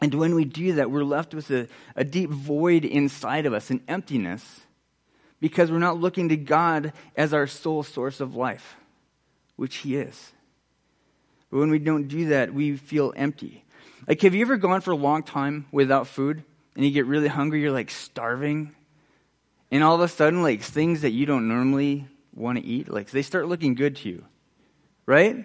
And 0.00 0.14
when 0.14 0.34
we 0.34 0.44
do 0.44 0.74
that, 0.74 0.90
we're 0.90 1.04
left 1.04 1.34
with 1.34 1.50
a, 1.50 1.68
a 1.96 2.04
deep 2.04 2.30
void 2.30 2.84
inside 2.84 3.44
of 3.44 3.52
us, 3.52 3.70
an 3.70 3.82
emptiness, 3.88 4.60
because 5.40 5.70
we're 5.70 5.78
not 5.78 5.98
looking 5.98 6.28
to 6.28 6.36
God 6.36 6.92
as 7.16 7.34
our 7.34 7.46
sole 7.46 7.82
source 7.82 8.20
of 8.20 8.36
life, 8.36 8.76
which 9.56 9.76
He 9.76 9.96
is. 9.96 10.32
But 11.50 11.58
when 11.58 11.70
we 11.70 11.78
don't 11.78 12.08
do 12.08 12.26
that, 12.28 12.54
we 12.54 12.76
feel 12.76 13.12
empty. 13.16 13.64
Like, 14.08 14.22
have 14.22 14.34
you 14.34 14.42
ever 14.42 14.56
gone 14.56 14.80
for 14.80 14.92
a 14.92 14.96
long 14.96 15.22
time 15.22 15.66
without 15.70 16.06
food 16.06 16.42
and 16.74 16.84
you 16.84 16.90
get 16.90 17.06
really 17.06 17.28
hungry? 17.28 17.60
You're 17.60 17.72
like 17.72 17.90
starving. 17.90 18.74
And 19.70 19.82
all 19.84 19.94
of 19.94 20.00
a 20.00 20.08
sudden, 20.08 20.42
like 20.42 20.62
things 20.62 21.02
that 21.02 21.10
you 21.10 21.26
don't 21.26 21.48
normally 21.48 22.06
want 22.34 22.58
to 22.58 22.64
eat, 22.64 22.88
like 22.88 23.10
they 23.10 23.22
start 23.22 23.48
looking 23.48 23.74
good 23.74 23.96
to 23.96 24.08
you. 24.08 24.24
Right? 25.06 25.44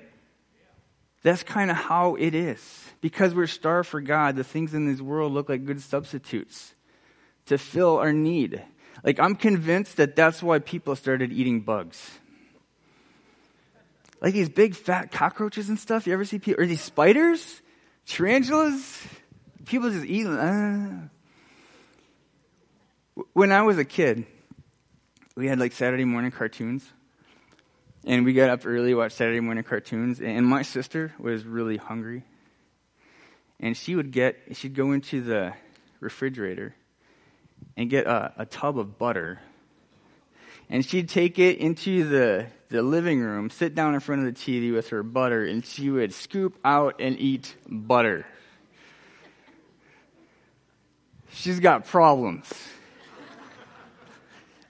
That's 1.24 1.44
kind 1.44 1.72
of 1.72 1.78
how 1.78 2.16
it 2.16 2.36
is. 2.36 2.62
Because 3.02 3.34
we're 3.34 3.48
starved 3.48 3.90
for 3.90 4.02
God, 4.02 4.36
the 4.36 4.44
things 4.44 4.74
in 4.74 4.92
this 4.92 5.02
world 5.02 5.34
look 5.34 5.50
like 5.50 5.66
good 5.66 5.82
substitutes 5.82 6.74
to 7.48 7.58
fill 7.58 7.98
our 7.98 8.14
need. 8.14 8.62
Like, 9.04 9.20
I'm 9.20 9.36
convinced 9.36 9.98
that 9.98 10.16
that's 10.16 10.42
why 10.42 10.60
people 10.60 10.96
started 10.96 11.32
eating 11.32 11.62
bugs 11.62 12.12
like 14.26 14.34
these 14.34 14.50
big 14.50 14.76
fat 14.76 15.12
cockroaches 15.12 15.70
and 15.70 15.80
stuff. 15.80 16.08
You 16.08 16.14
ever 16.14 16.26
see 16.26 16.40
people, 16.40 16.64
or 16.64 16.66
these 16.66 16.82
spiders, 16.82 17.62
tarantulas? 18.06 19.04
People 19.66 19.90
just 19.90 20.06
eat 20.06 20.24
them. 20.24 21.10
Uh. 23.18 23.24
When 23.34 23.52
I 23.52 23.62
was 23.64 23.78
a 23.78 23.86
kid, 23.86 24.26
we 25.36 25.48
had 25.48 25.60
like 25.60 25.72
Saturday 25.72 26.06
morning 26.06 26.32
cartoons. 26.32 26.86
And 28.06 28.24
we 28.24 28.34
got 28.34 28.50
up 28.50 28.66
early, 28.66 28.94
watched 28.94 29.18
Saturday 29.18 29.40
morning 29.40 29.64
cartoons. 29.64 30.22
And 30.22 30.46
my 30.46 30.62
sister 30.62 31.14
was 31.18 31.44
really 31.44 31.78
hungry. 31.78 32.24
And 33.60 33.76
she 33.76 33.96
would 33.96 34.12
get, 34.12 34.38
she'd 34.54 34.76
go 34.76 34.92
into 34.92 35.22
the 35.22 35.54
refrigerator 36.00 36.76
and 37.76 37.90
get 37.90 38.06
a, 38.06 38.34
a 38.38 38.46
tub 38.46 38.78
of 38.78 39.00
butter. 39.00 39.40
And 40.70 40.86
she'd 40.86 41.10
take 41.10 41.40
it 41.40 41.58
into 41.58 42.08
the 42.08 42.48
the 42.70 42.82
living 42.82 43.22
room, 43.22 43.50
sit 43.50 43.76
down 43.76 43.94
in 43.94 44.00
front 44.00 44.28
of 44.28 44.34
the 44.34 44.40
TV 44.40 44.74
with 44.74 44.90
her 44.90 45.04
butter, 45.04 45.46
and 45.46 45.66
she 45.66 45.90
would 45.90 46.14
scoop 46.14 46.58
out 46.66 46.96
and 47.00 47.20
eat 47.20 47.56
butter. 47.68 48.26
She's 51.32 51.60
got 51.60 51.86
problems. 51.86 52.52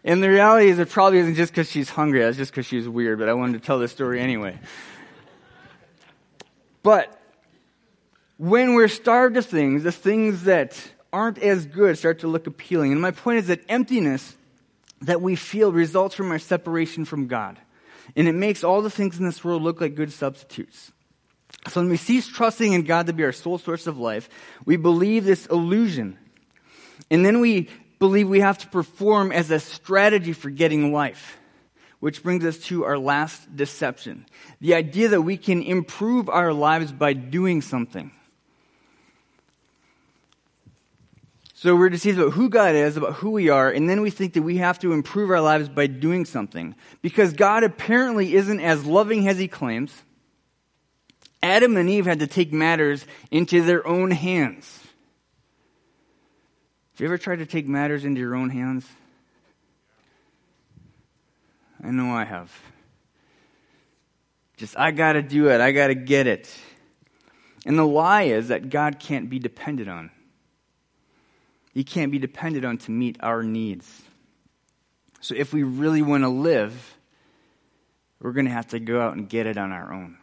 And 0.04 0.22
the 0.22 0.30
reality 0.30 0.70
is, 0.70 0.78
it 0.78 0.90
probably 0.90 1.20
isn't 1.20 1.36
just 1.36 1.52
because 1.52 1.70
she's 1.70 1.90
hungry, 1.90 2.22
it's 2.22 2.38
just 2.38 2.52
because 2.52 2.66
she's 2.66 2.88
weird, 2.88 3.18
but 3.18 3.28
I 3.28 3.34
wanted 3.34 3.60
to 3.62 3.66
tell 3.66 3.80
this 3.80 3.92
story 3.92 4.20
anyway. 4.20 4.60
But 6.84 7.20
when 8.38 8.76
we're 8.76 8.88
starved 8.88 9.38
of 9.38 9.46
things, 9.46 9.84
the 9.84 9.92
things 9.92 10.44
that 10.44 10.80
aren't 11.12 11.40
as 11.40 11.66
good 11.66 11.98
start 11.98 12.20
to 12.20 12.28
look 12.28 12.46
appealing. 12.46 12.92
And 12.92 13.02
my 13.02 13.12
point 13.12 13.40
is 13.40 13.48
that 13.48 13.62
emptiness 13.70 14.36
that 15.02 15.22
we 15.22 15.36
feel 15.36 15.72
results 15.72 16.14
from 16.14 16.30
our 16.32 16.40
separation 16.40 17.06
from 17.06 17.28
God. 17.28 17.58
And 18.16 18.28
it 18.28 18.34
makes 18.34 18.64
all 18.64 18.82
the 18.82 18.90
things 18.90 19.20
in 19.20 19.26
this 19.26 19.44
world 19.44 19.62
look 19.62 19.82
like 19.82 19.96
good 19.96 20.12
substitutes. 20.12 20.92
So 21.68 21.82
when 21.82 21.90
we 21.90 21.98
cease 21.98 22.28
trusting 22.28 22.74
in 22.74 22.84
God 22.84 23.08
to 23.08 23.14
be 23.14 23.24
our 23.24 23.32
sole 23.32 23.58
source 23.58 23.88
of 23.88 23.98
life, 23.98 24.30
we 24.66 24.78
believe 24.78 25.26
this 25.26 25.46
illusion. 25.48 26.18
And 27.10 27.26
then 27.26 27.40
we 27.40 27.70
believe 28.00 28.30
we 28.30 28.40
have 28.40 28.58
to 28.60 28.68
perform 28.68 29.32
as 29.32 29.52
a 29.52 29.60
strategy 29.60 30.34
for 30.34 30.50
getting 30.50 30.94
life. 30.94 31.38
Which 32.00 32.22
brings 32.22 32.46
us 32.46 32.60
to 32.68 32.84
our 32.84 33.00
last 33.00 33.56
deception. 33.56 34.26
The 34.62 34.76
idea 34.76 35.08
that 35.10 35.22
we 35.22 35.38
can 35.38 35.64
improve 35.64 36.30
our 36.30 36.54
lives 36.54 36.92
by 36.92 37.14
doing 37.14 37.62
something. 37.62 38.12
So 41.58 41.74
we're 41.74 41.90
deceived 41.90 42.20
about 42.20 42.34
who 42.34 42.50
God 42.50 42.76
is, 42.76 42.98
about 42.98 43.14
who 43.14 43.32
we 43.32 43.48
are, 43.48 43.72
and 43.72 43.90
then 43.90 44.02
we 44.02 44.10
think 44.10 44.34
that 44.34 44.42
we 44.42 44.58
have 44.58 44.78
to 44.80 44.92
improve 44.92 45.30
our 45.30 45.40
lives 45.40 45.70
by 45.70 45.88
doing 45.88 46.26
something. 46.26 46.76
Because 47.02 47.32
God 47.32 47.64
apparently 47.64 48.36
isn't 48.36 48.60
as 48.60 48.86
loving 48.86 49.26
as 49.30 49.38
he 49.38 49.48
claims. 49.48 50.04
Adam 51.42 51.78
and 51.78 51.90
Eve 51.90 52.06
had 52.06 52.20
to 52.20 52.28
take 52.28 52.52
matters 52.52 53.06
into 53.32 53.62
their 53.62 53.88
own 53.88 54.12
hands. 54.12 54.66
Have 56.94 57.00
you 57.00 57.06
ever 57.06 57.18
tried 57.18 57.40
to 57.40 57.46
take 57.46 57.70
matters 57.70 58.04
into 58.04 58.20
your 58.20 58.36
own 58.36 58.50
hands? 58.50 58.86
I 61.82 61.92
know 61.92 62.14
I 62.14 62.26
have. 62.26 62.52
Just, 64.58 64.78
I 64.78 64.92
got 64.92 65.14
to 65.14 65.22
do 65.22 65.48
it. 65.48 65.62
I 65.62 65.72
got 65.72 65.88
to 65.88 65.96
get 65.96 66.28
it. 66.28 66.54
And 67.66 67.80
the 67.80 67.88
lie 67.88 68.24
is 68.24 68.50
that 68.50 68.70
God 68.70 69.00
can't 69.00 69.30
be 69.30 69.40
depended 69.40 69.88
on. 69.88 70.12
He 71.76 71.84
can't 71.84 72.12
be 72.12 72.20
depended 72.20 72.64
on 72.64 72.78
to 72.80 72.92
meet 72.92 73.18
our 73.20 73.44
needs. 73.44 74.02
So 75.20 75.36
if 75.36 75.54
we 75.54 75.64
really 75.64 76.02
want 76.02 76.24
to 76.24 76.30
live, 76.30 76.96
we're 78.22 78.32
going 78.32 78.46
to 78.46 78.52
have 78.52 78.70
to 78.70 78.80
go 78.80 79.02
out 79.02 79.18
and 79.18 79.28
get 79.28 79.46
it 79.46 79.58
on 79.58 79.74
our 79.74 79.94
own. 79.94 80.18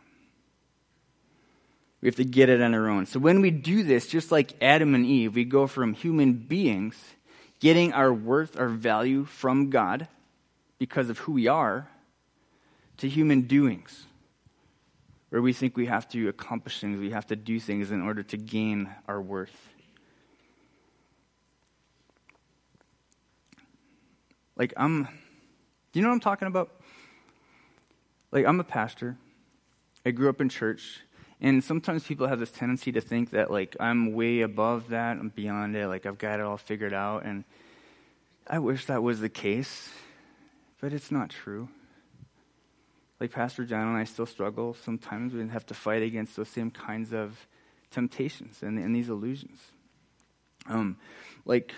We 2.00 2.08
have 2.08 2.16
to 2.16 2.24
get 2.24 2.48
it 2.48 2.62
on 2.62 2.74
our 2.74 2.88
own. 2.88 3.04
So 3.04 3.20
when 3.20 3.42
we 3.42 3.50
do 3.50 3.82
this, 3.84 4.06
just 4.06 4.32
like 4.32 4.54
Adam 4.62 4.94
and 4.94 5.04
Eve, 5.04 5.34
we 5.34 5.44
go 5.44 5.66
from 5.66 5.92
human 5.92 6.32
beings 6.32 6.96
getting 7.60 7.92
our 7.92 8.12
worth, 8.12 8.58
our 8.58 8.68
value 8.68 9.24
from 9.24 9.68
God 9.68 10.08
because 10.78 11.10
of 11.10 11.18
who 11.18 11.32
we 11.32 11.48
are, 11.48 11.86
to 12.96 13.08
human 13.08 13.42
doings, 13.42 14.06
where 15.28 15.42
we 15.42 15.52
think 15.52 15.76
we 15.76 15.86
have 15.86 16.08
to 16.08 16.28
accomplish 16.28 16.80
things, 16.80 16.98
we 16.98 17.10
have 17.10 17.26
to 17.26 17.36
do 17.36 17.60
things 17.60 17.90
in 17.90 18.00
order 18.00 18.22
to 18.22 18.36
gain 18.36 18.88
our 19.06 19.20
worth. 19.20 19.71
Like, 24.56 24.72
I'm, 24.76 25.04
do 25.04 25.08
you 25.98 26.02
know 26.02 26.08
what 26.08 26.14
I'm 26.14 26.20
talking 26.20 26.48
about? 26.48 26.70
Like, 28.30 28.46
I'm 28.46 28.60
a 28.60 28.64
pastor. 28.64 29.16
I 30.04 30.10
grew 30.10 30.28
up 30.28 30.40
in 30.40 30.48
church. 30.48 31.00
And 31.40 31.62
sometimes 31.62 32.04
people 32.04 32.28
have 32.28 32.38
this 32.38 32.52
tendency 32.52 32.92
to 32.92 33.00
think 33.00 33.30
that, 33.30 33.50
like, 33.50 33.76
I'm 33.80 34.12
way 34.12 34.42
above 34.42 34.90
that, 34.90 35.18
I'm 35.18 35.30
beyond 35.30 35.76
it, 35.76 35.88
like, 35.88 36.06
I've 36.06 36.18
got 36.18 36.38
it 36.38 36.46
all 36.46 36.56
figured 36.56 36.94
out. 36.94 37.24
And 37.24 37.44
I 38.46 38.58
wish 38.58 38.86
that 38.86 39.02
was 39.02 39.20
the 39.20 39.28
case. 39.28 39.90
But 40.80 40.92
it's 40.92 41.10
not 41.10 41.30
true. 41.30 41.68
Like 43.20 43.30
Pastor 43.30 43.64
John 43.64 43.86
and 43.86 43.96
I 43.96 44.02
still 44.02 44.26
struggle. 44.26 44.74
Sometimes 44.74 45.32
we 45.32 45.46
have 45.46 45.64
to 45.66 45.74
fight 45.74 46.02
against 46.02 46.34
those 46.34 46.48
same 46.48 46.72
kinds 46.72 47.12
of 47.12 47.46
temptations 47.92 48.64
and, 48.64 48.80
and 48.80 48.92
these 48.92 49.08
illusions. 49.08 49.60
Um, 50.66 50.96
like, 51.44 51.72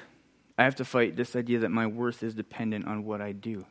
I 0.57 0.65
have 0.65 0.77
to 0.77 0.85
fight 0.85 1.17
this 1.17 1.35
idea 1.35 1.61
that 1.61 1.71
my 1.71 1.87
worth 1.87 2.23
is 2.23 2.35
dependent 2.35 2.87
on 2.87 3.05
what 3.05 3.21
I 3.21 3.33
do. 3.33 3.67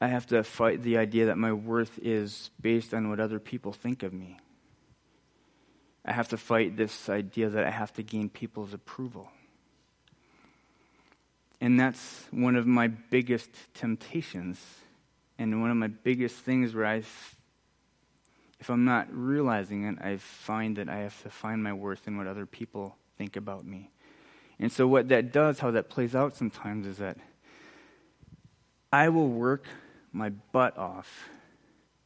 I 0.00 0.08
have 0.08 0.26
to 0.28 0.42
fight 0.42 0.82
the 0.82 0.98
idea 0.98 1.26
that 1.26 1.38
my 1.38 1.52
worth 1.52 1.98
is 2.02 2.50
based 2.60 2.92
on 2.92 3.08
what 3.08 3.20
other 3.20 3.38
people 3.38 3.72
think 3.72 4.02
of 4.02 4.12
me. 4.12 4.38
I 6.04 6.10
have 6.10 6.28
to 6.28 6.36
fight 6.36 6.76
this 6.76 7.08
idea 7.08 7.48
that 7.50 7.64
I 7.64 7.70
have 7.70 7.92
to 7.94 8.02
gain 8.02 8.28
people's 8.28 8.74
approval. 8.74 9.30
And 11.60 11.78
that's 11.78 12.26
one 12.32 12.56
of 12.56 12.66
my 12.66 12.88
biggest 12.88 13.50
temptations 13.74 14.60
and 15.38 15.62
one 15.62 15.70
of 15.70 15.76
my 15.76 15.86
biggest 15.86 16.34
things 16.34 16.74
where 16.74 16.86
I, 16.86 17.04
if 18.58 18.68
I'm 18.68 18.84
not 18.84 19.06
realizing 19.12 19.84
it, 19.84 19.98
I 20.00 20.16
find 20.16 20.76
that 20.78 20.88
I 20.88 20.96
have 20.98 21.22
to 21.22 21.30
find 21.30 21.62
my 21.62 21.72
worth 21.72 22.08
in 22.08 22.16
what 22.16 22.26
other 22.26 22.46
people 22.46 22.96
think 23.16 23.36
about 23.36 23.64
me. 23.64 23.92
And 24.62 24.70
so, 24.70 24.86
what 24.86 25.08
that 25.08 25.32
does, 25.32 25.58
how 25.58 25.72
that 25.72 25.90
plays 25.90 26.14
out 26.14 26.36
sometimes, 26.36 26.86
is 26.86 26.98
that 26.98 27.18
I 28.92 29.08
will 29.08 29.28
work 29.28 29.66
my 30.12 30.30
butt 30.30 30.78
off 30.78 31.28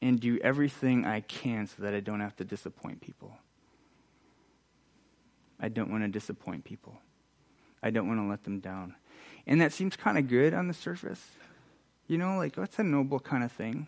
and 0.01 0.19
do 0.19 0.39
everything 0.43 1.05
I 1.05 1.21
can 1.21 1.67
so 1.67 1.83
that 1.83 1.93
I 1.93 2.01
don't 2.01 2.21
have 2.21 2.35
to 2.37 2.45
disappoint 2.45 3.03
people. 3.03 3.37
I 5.61 5.69
don't 5.69 5.91
want 5.91 6.05
to 6.05 6.09
disappoint 6.09 6.65
people. 6.65 6.97
I 7.83 7.91
don't 7.91 8.09
want 8.09 8.21
to 8.21 8.27
let 8.27 8.45
them 8.45 8.61
down. 8.61 8.95
And 9.47 9.61
that 9.61 9.75
seems 9.75 9.95
kind 9.95 10.17
of 10.17 10.27
good 10.27 10.55
on 10.55 10.67
the 10.67 10.75
surface. 10.75 11.33
You 12.07 12.17
know, 12.17 12.39
like, 12.39 12.57
that's 12.57 12.79
a 12.79 12.83
noble 12.83 13.21
kind 13.21 13.45
of 13.45 13.53
thing. 13.53 13.87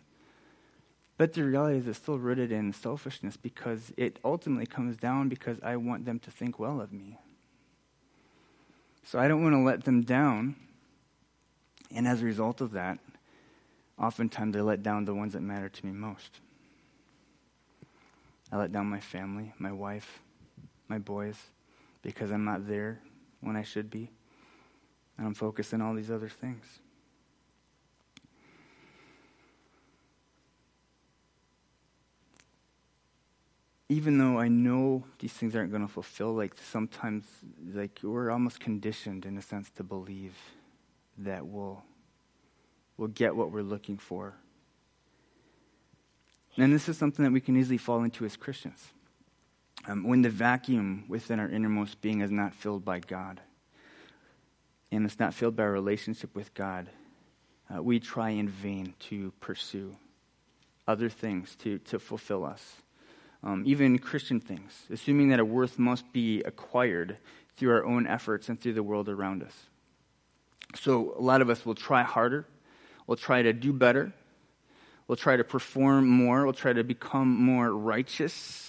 But 1.16 1.32
the 1.32 1.44
reality 1.44 1.78
is 1.78 1.88
it's 1.88 1.98
still 1.98 2.18
rooted 2.18 2.52
in 2.52 2.74
selfishness 2.74 3.38
because 3.38 3.94
it 3.96 4.18
ultimately 4.22 4.66
comes 4.66 4.98
down 4.98 5.30
because 5.30 5.56
I 5.62 5.76
want 5.76 6.04
them 6.04 6.18
to 6.18 6.30
think 6.30 6.58
well 6.58 6.82
of 6.82 6.92
me. 6.92 7.18
So 9.10 9.18
I 9.18 9.26
don't 9.26 9.42
want 9.42 9.54
to 9.54 9.60
let 9.60 9.84
them 9.84 10.02
down. 10.02 10.54
And 11.94 12.06
as 12.06 12.20
a 12.20 12.26
result 12.26 12.60
of 12.60 12.72
that, 12.72 12.98
oftentimes 13.98 14.54
I 14.54 14.60
let 14.60 14.82
down 14.82 15.06
the 15.06 15.14
ones 15.14 15.32
that 15.32 15.40
matter 15.40 15.70
to 15.70 15.86
me 15.86 15.92
most. 15.92 16.40
I 18.52 18.58
let 18.58 18.70
down 18.70 18.84
my 18.84 19.00
family, 19.00 19.54
my 19.58 19.72
wife, 19.72 20.20
my 20.88 20.98
boys, 20.98 21.38
because 22.02 22.30
I'm 22.30 22.44
not 22.44 22.68
there 22.68 23.00
when 23.40 23.56
I 23.56 23.62
should 23.62 23.88
be. 23.88 24.10
And 25.16 25.26
I'm 25.26 25.34
focused 25.34 25.72
on 25.72 25.80
all 25.80 25.94
these 25.94 26.10
other 26.10 26.28
things. 26.28 26.66
Even 33.88 34.18
though 34.18 34.38
I 34.38 34.48
know 34.48 35.04
these 35.18 35.32
things 35.32 35.56
aren't 35.56 35.70
going 35.70 35.86
to 35.86 35.92
fulfill, 35.92 36.34
like 36.34 36.54
sometimes, 36.70 37.24
like 37.72 38.00
we're 38.02 38.30
almost 38.30 38.60
conditioned 38.60 39.24
in 39.24 39.38
a 39.38 39.42
sense 39.42 39.70
to 39.76 39.82
believe 39.82 40.36
that 41.18 41.46
we'll, 41.46 41.82
we'll 42.96 43.08
get 43.08 43.34
what 43.34 43.50
we're 43.50 43.62
looking 43.62 43.96
for. 43.96 44.34
And 46.58 46.72
this 46.72 46.88
is 46.88 46.98
something 46.98 47.24
that 47.24 47.30
we 47.30 47.40
can 47.40 47.56
easily 47.56 47.78
fall 47.78 48.02
into 48.02 48.24
as 48.24 48.36
Christians. 48.36 48.92
Um, 49.86 50.04
when 50.04 50.22
the 50.22 50.30
vacuum 50.30 51.04
within 51.08 51.40
our 51.40 51.48
innermost 51.48 52.00
being 52.00 52.20
is 52.20 52.30
not 52.30 52.52
filled 52.52 52.84
by 52.84 52.98
God 52.98 53.40
and 54.90 55.04
it's 55.06 55.18
not 55.18 55.34
filled 55.34 55.56
by 55.56 55.62
a 55.64 55.68
relationship 55.68 56.34
with 56.34 56.52
God, 56.54 56.90
uh, 57.74 57.82
we 57.82 58.00
try 58.00 58.30
in 58.30 58.48
vain 58.48 58.94
to 59.00 59.32
pursue 59.40 59.96
other 60.86 61.08
things 61.08 61.54
to, 61.56 61.78
to 61.78 61.98
fulfill 61.98 62.44
us. 62.44 62.76
Um, 63.42 63.62
even 63.66 63.98
Christian 63.98 64.40
things, 64.40 64.86
assuming 64.90 65.28
that 65.28 65.38
a 65.38 65.44
worth 65.44 65.78
must 65.78 66.12
be 66.12 66.42
acquired 66.42 67.18
through 67.56 67.70
our 67.70 67.84
own 67.84 68.06
efforts 68.06 68.48
and 68.48 68.60
through 68.60 68.72
the 68.72 68.82
world 68.82 69.08
around 69.08 69.42
us. 69.42 69.54
So, 70.74 71.14
a 71.16 71.22
lot 71.22 71.40
of 71.40 71.48
us 71.48 71.64
will 71.64 71.74
try 71.74 72.02
harder, 72.02 72.46
we'll 73.06 73.16
try 73.16 73.42
to 73.42 73.52
do 73.52 73.72
better, 73.72 74.12
we'll 75.06 75.16
try 75.16 75.36
to 75.36 75.44
perform 75.44 76.08
more, 76.08 76.44
we'll 76.44 76.52
try 76.52 76.72
to 76.72 76.84
become 76.84 77.28
more 77.28 77.70
righteous 77.70 78.68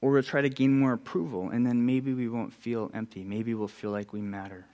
or 0.00 0.12
we'll 0.12 0.22
try 0.22 0.40
to 0.40 0.48
gain 0.48 0.78
more 0.78 0.92
approval, 0.92 1.50
and 1.50 1.66
then 1.66 1.84
maybe 1.84 2.14
we 2.14 2.28
won't 2.28 2.52
feel 2.52 2.90
empty. 2.94 3.24
Maybe 3.24 3.54
we'll 3.54 3.66
feel 3.66 3.90
like 3.90 4.12
we 4.12 4.20
matter. 4.20 4.64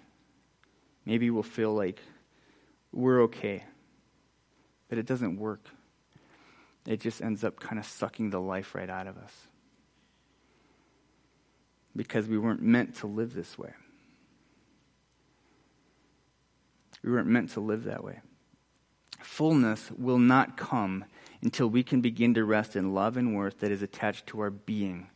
Maybe 1.07 1.31
we'll 1.31 1.43
feel 1.43 1.75
like 1.75 2.01
we're 2.93 3.23
okay. 3.23 3.65
But 4.89 4.99
it 4.99 5.07
doesn't 5.07 5.39
work. 5.39 5.65
It 6.87 7.01
just 7.01 7.23
ends 7.23 7.45
up 7.45 7.61
kind 7.61 7.79
of 7.79 7.87
sucking 7.87 8.31
the 8.31 8.41
life 8.41 8.75
right 8.75 8.91
out 8.91 9.07
of 9.07 9.17
us. 9.17 9.33
Because 11.95 12.27
we 12.27 12.39
weren't 12.39 12.63
meant 12.63 12.97
to 12.97 13.07
live 13.07 13.35
this 13.35 13.57
way. 13.59 13.73
We 17.05 17.13
weren't 17.13 17.29
meant 17.29 17.51
to 17.51 17.61
live 17.61 17.85
that 17.85 18.03
way. 18.03 18.21
Fullness 19.21 19.91
will 19.97 20.19
not 20.19 20.57
come 20.57 21.05
until 21.43 21.69
we 21.69 21.83
can 21.83 22.01
begin 22.01 22.35
to 22.35 22.45
rest 22.45 22.77
in 22.77 22.95
love 22.95 23.17
and 23.17 23.37
worth 23.37 23.61
that 23.61 23.71
is 23.71 23.83
attached 23.83 24.27
to 24.29 24.41
our 24.41 24.51
being 24.51 25.09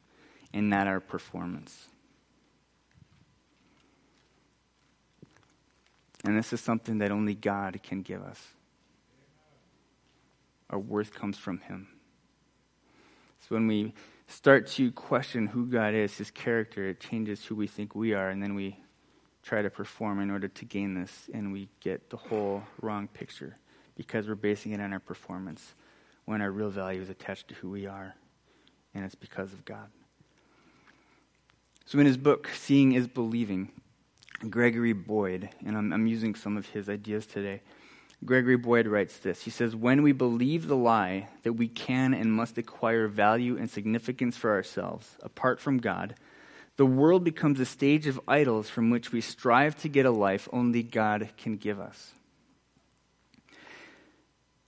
and 0.52 0.68
not 0.68 0.87
our 0.87 1.00
performance. 1.00 1.88
And 6.24 6.37
this 6.37 6.52
is 6.52 6.61
something 6.61 6.98
that 6.98 7.12
only 7.12 7.35
God 7.35 7.81
can 7.83 8.02
give 8.02 8.22
us. 8.22 8.40
Our 10.70 10.79
worth 10.79 11.14
comes 11.14 11.38
from 11.38 11.59
Him. 11.59 11.88
So 13.40 13.55
when 13.55 13.66
we 13.66 13.94
start 14.26 14.66
to 14.68 14.90
question 14.92 15.46
who 15.46 15.66
God 15.66 15.94
is, 15.94 16.16
His 16.16 16.31
character, 16.31 16.88
it 16.88 17.00
changes 17.00 17.44
who 17.44 17.55
we 17.55 17.66
think 17.66 17.94
we 17.94 18.14
are, 18.14 18.31
and 18.31 18.42
then 18.42 18.55
we 18.55 18.79
try 19.42 19.62
to 19.62 19.70
perform 19.70 20.20
in 20.20 20.31
order 20.31 20.48
to 20.48 20.64
gain 20.64 20.94
this, 20.94 21.31
and 21.33 21.52
we 21.52 21.68
get 21.81 22.11
the 22.11 22.16
whole 22.16 22.64
wrong 22.81 23.07
picture 23.07 23.57
because 23.96 24.26
we're 24.26 24.35
basing 24.35 24.72
it 24.72 24.81
on 24.81 24.92
our 24.92 25.00
performance 25.00 25.74
when 26.24 26.42
our 26.42 26.50
real 26.50 26.70
value 26.70 27.00
is 27.00 27.09
attached 27.09 27.48
to 27.48 27.55
who 27.55 27.70
we 27.70 27.87
are, 27.87 28.14
and 28.94 29.05
it's 29.05 29.14
because 29.14 29.52
of 29.52 29.64
God. 29.64 29.88
So, 31.85 32.00
in 32.00 32.07
his 32.07 32.16
book, 32.16 32.50
Seeing 32.52 32.92
is 32.92 33.07
Believing, 33.07 33.70
Gregory 34.50 34.92
Boyd, 34.92 35.48
and 35.64 35.76
I'm, 35.76 35.92
I'm, 35.92 36.07
using 36.09 36.35
some 36.35 36.57
of 36.57 36.66
his 36.66 36.88
ideas 36.88 37.26
today, 37.26 37.62
Gregory 38.26 38.56
Boyd 38.56 38.88
writes 38.88 39.16
this. 39.18 39.42
He 39.42 39.50
says, 39.50 39.74
When 39.74 40.02
we 40.02 40.12
believe 40.12 40.66
the 40.66 40.76
lie 40.76 41.28
that 41.44 41.52
we 41.54 41.68
can 41.68 42.12
and 42.12 42.32
must 42.32 42.58
acquire 42.58 43.06
value 43.06 43.56
and 43.56 43.70
significance 43.70 44.36
for 44.36 44.50
ourselves 44.50 45.16
apart 45.22 45.60
from 45.60 45.78
God, 45.78 46.16
the 46.76 46.84
world 46.84 47.24
becomes 47.24 47.60
a 47.60 47.64
stage 47.64 48.06
of 48.06 48.20
idols 48.28 48.68
from 48.68 48.90
which 48.90 49.12
we 49.12 49.20
strive 49.20 49.78
to 49.78 49.88
get 49.88 50.04
a 50.04 50.10
life 50.10 50.48
only 50.52 50.82
God 50.82 51.30
can 51.38 51.56
give 51.56 51.80
us. 51.80 52.12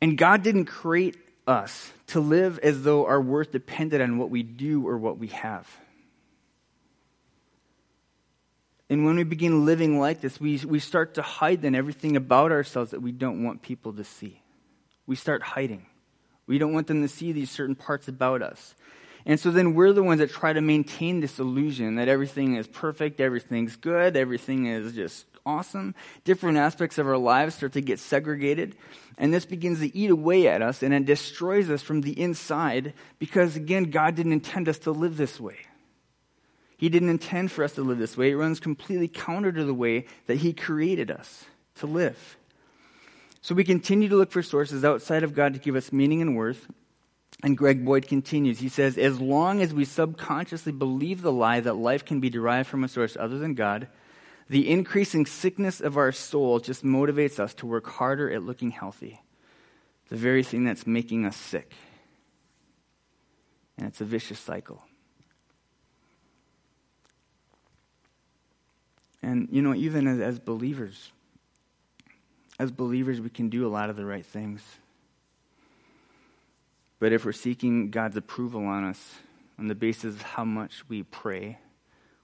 And 0.01 0.17
God 0.17 0.43
didn't 0.43 0.67
create 0.67 1.17
us 1.47 1.93
to 2.09 2.21
live 2.21 2.59
as 2.61 2.83
though 2.83 3.07
our 3.07 3.21
worth 3.21 3.51
depended 3.51 4.01
on 4.01 4.19
what 4.19 4.31
we 4.31 4.43
do 4.43 4.87
or 4.87 4.97
what 4.97 5.19
we 5.19 5.29
have. 5.29 5.69
And 8.91 9.05
when 9.05 9.17
we 9.17 9.25
begin 9.25 9.67
living 9.67 10.01
like 10.01 10.21
this, 10.21 10.41
we, 10.41 10.59
we 10.59 10.79
start 10.79 11.15
to 11.15 11.23
hide 11.23 11.63
then 11.63 11.75
everything 11.75 12.17
about 12.17 12.53
ourselves 12.53 12.93
that 12.93 13.03
we 13.03 13.13
don't 13.13 13.45
want 13.45 13.63
people 13.63 13.93
to 13.95 14.05
see. 14.05 14.41
We 15.07 15.17
start 15.17 15.43
hiding. 15.43 15.87
We 16.47 16.59
don't 16.59 16.73
want 16.73 16.87
them 16.87 17.03
to 17.03 17.09
see 17.09 17.33
these 17.33 17.51
certain 17.51 17.75
parts 17.75 18.09
about 18.09 18.41
us. 18.41 18.75
And 19.27 19.39
so 19.39 19.51
then 19.51 19.75
we're 19.75 19.93
the 19.93 20.03
ones 20.03 20.21
that 20.21 20.31
try 20.31 20.55
to 20.55 20.63
maintain 20.63 21.21
this 21.21 21.39
illusion 21.39 21.97
that 21.97 22.09
everything 22.09 22.57
is 22.57 22.67
perfect, 22.67 23.21
everything's 23.21 23.77
good, 23.77 24.17
everything 24.17 24.67
is 24.67 24.95
just 24.95 25.27
awesome. 25.45 25.95
Different 26.25 26.57
aspects 26.57 26.97
of 26.97 27.07
our 27.07 27.19
lives 27.19 27.57
start 27.57 27.75
to 27.75 27.83
get 27.83 27.99
segregated. 27.99 28.75
And 29.19 29.35
this 29.35 29.45
begins 29.45 29.81
to 29.81 29.95
eat 29.95 30.11
away 30.11 30.49
at 30.49 30.63
us 30.63 30.83
and 30.83 30.95
it 30.95 31.05
destroys 31.05 31.69
us 31.69 31.83
from 31.83 32.01
the 32.01 32.19
inside 32.19 32.95
because, 33.19 33.55
again, 33.55 33.85
God 33.85 34.15
didn't 34.15 34.33
intend 34.33 34.69
us 34.69 34.79
to 34.81 34.93
live 34.93 35.19
this 35.19 35.39
way. 35.39 35.57
He 36.79 36.89
didn't 36.89 37.09
intend 37.09 37.51
for 37.51 37.65
us 37.65 37.75
to 37.75 37.83
live 37.83 37.99
this 37.99 38.17
way. 38.17 38.31
It 38.31 38.37
runs 38.37 38.61
completely 38.61 39.09
counter 39.09 39.51
to 39.51 39.65
the 39.65 39.75
way 39.75 40.07
that 40.27 40.39
He 40.39 40.53
created 40.53 41.11
us 41.11 41.45
to 41.77 41.87
live. 41.87 42.37
So 43.43 43.55
we 43.55 43.65
continue 43.65 44.09
to 44.09 44.17
look 44.17 44.31
for 44.31 44.43
sources 44.43 44.85
outside 44.85 45.25
of 45.25 45.35
God 45.35 45.55
to 45.55 45.61
give 45.61 45.75
us 45.75 45.93
meaning 45.93 46.23
and 46.23 46.37
worth. 46.37 46.69
And 47.43 47.59
Greg 47.59 47.85
Boyd 47.85 48.07
continues. 48.07 48.61
He 48.61 48.69
says, 48.69 48.97
As 48.97 49.21
long 49.21 49.61
as 49.61 49.75
we 49.75 49.85
subconsciously 49.85 50.73
believe 50.73 51.23
the 51.23 51.33
lie 51.33 51.61
that 51.61 51.75
life 51.75 52.05
can 52.05 52.21
be 52.21 52.31
derived 52.31 52.69
from 52.69 52.85
a 52.85 52.89
source 52.89 53.17
other 53.17 53.39
than 53.39 53.55
God, 53.55 53.89
the 54.49 54.71
increasing 54.71 55.27
sickness 55.27 55.81
of 55.81 55.97
our 55.97 56.13
soul 56.13 56.61
just 56.61 56.85
motivates 56.85 57.41
us 57.41 57.55
to 57.55 57.67
work 57.67 57.87
harder 57.89 58.31
at 58.31 58.45
looking 58.45 58.71
healthy. 58.71 59.21
The 60.11 60.17
very 60.17 60.45
thing 60.45 60.65
that's 60.65 60.87
making 60.87 61.27
us 61.27 61.37
sick. 61.37 61.73
And 63.77 63.89
it's 63.89 64.01
a 64.01 64.05
vicious 64.05 64.39
cycle. 64.39 64.83
And, 69.29 69.47
you 69.53 69.61
know, 69.61 69.75
even 69.75 70.07
as, 70.07 70.21
as 70.21 70.39
believers, 70.39 71.13
as 72.59 72.71
believers, 72.71 73.21
we 73.21 73.29
can 73.29 73.51
do 73.51 73.67
a 73.67 73.69
lot 73.69 73.91
of 73.91 73.97
the 73.97 74.07
right 74.07 74.25
things. 74.25 74.63
But 76.99 77.13
if 77.13 77.27
we're 77.27 77.33
seeking 77.33 77.91
God's 77.91 78.17
approval 78.17 78.65
on 78.65 78.85
us 78.85 79.17
on 79.59 79.69
the 79.69 79.75
basis 79.75 80.15
of 80.15 80.23
how 80.23 80.47
much 80.47 80.83
we 80.89 81.03
pray, 81.03 81.59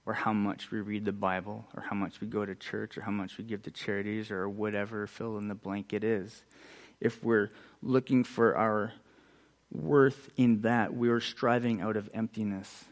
or 0.07 0.13
how 0.13 0.33
much 0.33 0.71
we 0.71 0.81
read 0.81 1.05
the 1.05 1.11
Bible, 1.11 1.67
or 1.75 1.83
how 1.83 1.95
much 1.95 2.21
we 2.21 2.25
go 2.25 2.43
to 2.43 2.55
church, 2.55 2.97
or 2.97 3.01
how 3.01 3.11
much 3.11 3.37
we 3.37 3.43
give 3.43 3.61
to 3.63 3.71
charities, 3.71 4.31
or 4.31 4.49
whatever 4.49 5.05
fill 5.05 5.37
in 5.37 5.47
the 5.47 5.53
blank 5.53 5.93
it 5.93 6.03
is, 6.03 6.43
if 6.99 7.23
we're 7.23 7.51
looking 7.83 8.23
for 8.23 8.57
our 8.57 8.93
worth 9.71 10.31
in 10.37 10.61
that, 10.61 10.95
we 10.95 11.09
are 11.09 11.19
striving 11.19 11.81
out 11.81 11.97
of 11.97 12.09
emptiness 12.15 12.85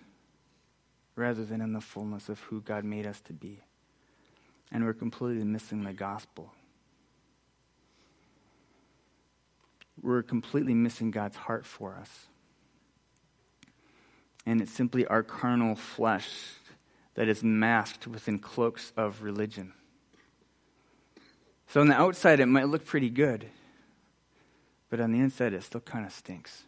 rather 1.15 1.43
than 1.43 1.61
in 1.61 1.73
the 1.73 1.81
fullness 1.81 2.29
of 2.29 2.39
who 2.41 2.61
God 2.61 2.83
made 2.83 3.07
us 3.07 3.19
to 3.21 3.33
be. 3.33 3.63
And 4.71 4.85
we're 4.85 4.93
completely 4.93 5.43
missing 5.43 5.83
the 5.83 5.93
gospel. 5.93 6.53
we're 10.03 10.21
completely 10.21 10.73
missing 10.73 11.09
God's 11.09 11.37
heart 11.37 11.65
for 11.65 11.95
us. 11.95 12.27
And 14.45 14.61
it's 14.61 14.73
simply 14.73 15.05
our 15.07 15.23
carnal 15.23 15.75
flesh 15.75 16.29
that 17.15 17.29
is 17.29 17.41
masked 17.41 18.07
within 18.07 18.39
cloaks 18.39 18.91
of 18.97 19.23
religion. 19.23 19.73
So 21.67 21.79
on 21.79 21.87
the 21.87 21.95
outside, 21.95 22.39
it 22.39 22.47
might 22.47 22.67
look 22.67 22.85
pretty 22.85 23.09
good, 23.09 23.47
but 24.89 24.99
on 24.99 25.11
the 25.11 25.19
inside, 25.19 25.53
it 25.53 25.63
still 25.63 25.81
kind 25.81 26.05
of 26.05 26.11
stinks. 26.11 26.63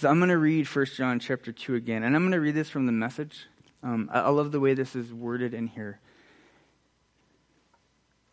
So 0.00 0.08
I'm 0.08 0.18
going 0.18 0.30
to 0.30 0.38
read 0.38 0.66
1 0.66 0.86
John 0.96 1.18
chapter 1.18 1.52
2 1.52 1.74
again, 1.74 2.04
and 2.04 2.16
I'm 2.16 2.22
going 2.22 2.32
to 2.32 2.40
read 2.40 2.54
this 2.54 2.70
from 2.70 2.86
the 2.86 2.92
message. 2.92 3.44
Um, 3.82 4.08
I, 4.10 4.20
I 4.20 4.28
love 4.30 4.50
the 4.50 4.58
way 4.58 4.72
this 4.72 4.96
is 4.96 5.12
worded 5.12 5.52
in 5.52 5.66
here. 5.66 6.00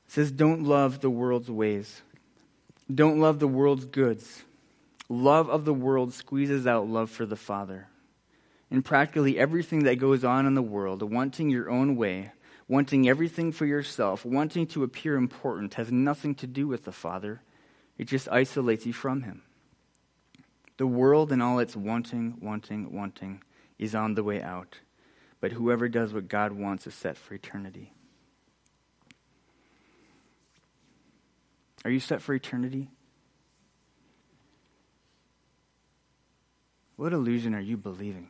It 0.06 0.14
says, 0.14 0.32
Don't 0.32 0.64
love 0.64 1.02
the 1.02 1.10
world's 1.10 1.52
ways. 1.52 2.04
Don't 2.90 3.20
love 3.20 3.40
the 3.40 3.50
world's 3.50 3.84
goods. 3.84 4.46
Love 5.10 5.50
of 5.50 5.66
the 5.66 5.74
world 5.74 6.14
squeezes 6.14 6.66
out 6.66 6.88
love 6.88 7.10
for 7.10 7.26
the 7.26 7.36
Father. 7.36 7.90
In 8.72 8.82
practically 8.82 9.38
everything 9.38 9.84
that 9.84 10.00
goes 10.00 10.24
on 10.24 10.46
in 10.46 10.54
the 10.54 10.62
world, 10.62 11.04
wanting 11.04 11.50
your 11.50 11.70
own 11.70 11.98
way, 11.98 12.32
wanting 12.70 13.10
everything 13.10 13.52
for 13.52 13.66
yourself, 13.66 14.24
wanting 14.24 14.68
to 14.68 14.84
appear 14.84 15.18
important 15.18 15.74
has 15.74 15.92
nothing 15.92 16.34
to 16.36 16.48
do 16.48 16.66
with 16.66 16.86
the 16.86 16.94
Father. 16.94 17.42
It 17.98 18.06
just 18.06 18.30
isolates 18.30 18.86
you 18.86 18.94
from 18.94 19.24
Him. 19.24 19.42
The 20.78 20.88
world 20.88 21.32
and 21.32 21.42
all 21.42 21.60
its 21.60 21.76
wanting, 21.76 22.38
wanting, 22.42 22.94
wanting 22.94 23.44
is 23.80 23.96
on 23.96 24.14
the 24.14 24.24
way 24.24 24.42
out. 24.42 24.80
But 25.42 25.52
whoever 25.52 25.90
does 25.90 26.14
what 26.14 26.28
God 26.28 26.52
wants 26.52 26.88
is 26.88 26.94
set 26.94 27.18
for 27.18 27.34
eternity. 27.34 27.94
Are 31.86 31.92
you 31.92 32.00
set 32.00 32.22
for 32.22 32.34
eternity? 32.34 32.90
What 36.96 37.14
illusion 37.14 37.54
are 37.54 37.62
you 37.62 37.78
believing? 37.78 38.30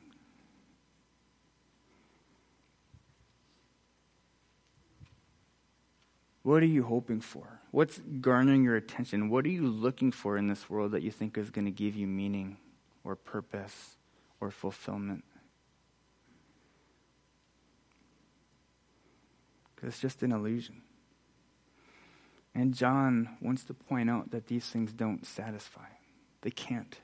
What 6.47 6.63
are 6.63 6.67
you 6.67 6.83
hoping 6.83 7.19
for? 7.19 7.59
What's 7.71 7.99
garnering 8.21 8.63
your 8.63 8.77
attention? 8.77 9.29
What 9.29 9.43
are 9.43 9.49
you 9.49 9.67
looking 9.67 10.13
for 10.13 10.37
in 10.37 10.47
this 10.47 10.69
world 10.69 10.93
that 10.93 11.01
you 11.01 11.11
think 11.11 11.37
is 11.37 11.49
going 11.49 11.65
to 11.65 11.71
give 11.71 11.93
you 11.93 12.07
meaning 12.07 12.55
or 13.03 13.17
purpose 13.17 13.97
or 14.39 14.49
fulfillment? 14.49 15.25
Because 19.75 19.89
it's 19.89 19.99
just 19.99 20.23
an 20.23 20.31
illusion. 20.31 20.83
And 22.55 22.73
John 22.73 23.35
wants 23.41 23.65
to 23.65 23.73
point 23.73 24.09
out 24.09 24.31
that 24.31 24.47
these 24.47 24.65
things 24.65 24.93
don't 24.93 25.25
satisfy. 25.25 25.89
They 26.43 26.51
can't. 26.51 26.97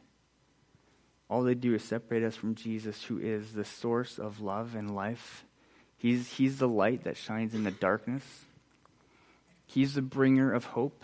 All 1.29 1.43
they 1.43 1.53
do 1.53 1.75
is 1.75 1.83
separate 1.83 2.23
us 2.23 2.37
from 2.37 2.55
Jesus, 2.55 3.03
who 3.03 3.19
is 3.19 3.51
the 3.51 3.65
source 3.65 4.19
of 4.19 4.39
love 4.39 4.73
and 4.73 4.95
life. 4.95 5.43
He's, 5.97 6.29
he's 6.29 6.59
the 6.59 6.69
light 6.69 7.03
that 7.03 7.17
shines 7.17 7.53
in 7.53 7.65
the 7.65 7.71
darkness. 7.71 8.23
He's 9.65 9.95
the 9.95 10.01
bringer 10.01 10.51
of 10.51 10.65
hope. 10.65 11.03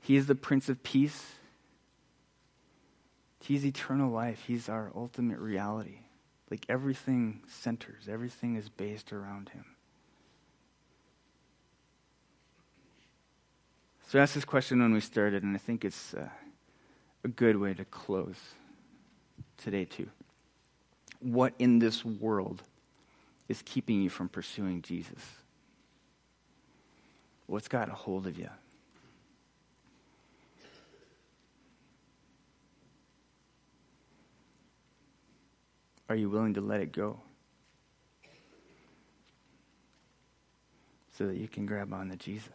He 0.00 0.16
is 0.16 0.26
the 0.26 0.34
Prince 0.34 0.68
of 0.68 0.82
Peace. 0.82 1.34
He's 3.40 3.64
eternal 3.64 4.10
life. 4.10 4.44
He's 4.46 4.68
our 4.68 4.90
ultimate 4.94 5.38
reality. 5.38 5.98
Like 6.50 6.66
everything 6.68 7.40
centers, 7.48 8.08
everything 8.08 8.56
is 8.56 8.68
based 8.68 9.12
around 9.12 9.50
him. 9.50 9.64
So 14.08 14.18
I 14.18 14.22
asked 14.22 14.34
this 14.34 14.44
question 14.44 14.80
when 14.80 14.92
we 14.92 15.00
started, 15.00 15.42
and 15.42 15.54
I 15.54 15.58
think 15.58 15.84
it's 15.84 16.12
uh, 16.12 16.28
a 17.24 17.28
good 17.28 17.56
way 17.56 17.72
to 17.72 17.86
close 17.86 18.36
today, 19.56 19.86
too. 19.86 20.10
What 21.20 21.54
in 21.58 21.78
this 21.78 22.04
world 22.04 22.62
is 23.48 23.62
keeping 23.64 24.02
you 24.02 24.10
from 24.10 24.28
pursuing 24.28 24.82
Jesus? 24.82 25.41
What's 27.52 27.68
got 27.68 27.90
a 27.90 27.92
hold 27.92 28.26
of 28.26 28.38
you? 28.38 28.48
Are 36.08 36.16
you 36.16 36.30
willing 36.30 36.54
to 36.54 36.62
let 36.62 36.80
it 36.80 36.92
go? 36.92 37.20
So 41.18 41.26
that 41.26 41.36
you 41.36 41.46
can 41.46 41.66
grab 41.66 41.92
on 41.92 42.08
to 42.08 42.16
Jesus. 42.16 42.48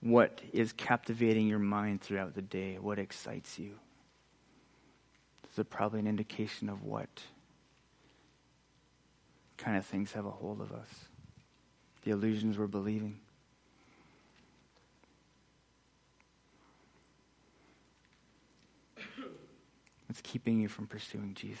What 0.00 0.40
is 0.54 0.72
captivating 0.72 1.48
your 1.48 1.58
mind 1.58 2.00
throughout 2.00 2.34
the 2.34 2.40
day? 2.40 2.78
What 2.78 2.98
excites 2.98 3.58
you? 3.58 3.74
This 5.42 5.58
is 5.58 5.66
probably 5.68 6.00
an 6.00 6.06
indication 6.06 6.70
of 6.70 6.82
what 6.82 7.10
kind 9.56 9.76
of 9.76 9.86
things 9.86 10.12
have 10.12 10.26
a 10.26 10.30
hold 10.30 10.60
of 10.60 10.72
us. 10.72 10.88
The 12.02 12.10
illusions 12.10 12.58
we're 12.58 12.66
believing. 12.66 13.18
What's 20.06 20.20
keeping 20.22 20.60
you 20.60 20.68
from 20.68 20.86
pursuing 20.86 21.34
Jesus? 21.34 21.60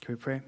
Can 0.00 0.14
we 0.14 0.16
pray? 0.16 0.40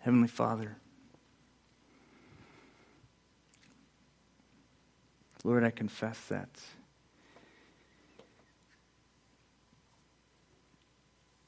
Heavenly 0.00 0.26
Father, 0.26 0.76
Lord, 5.44 5.64
I 5.64 5.70
confess 5.70 6.18
that 6.28 6.48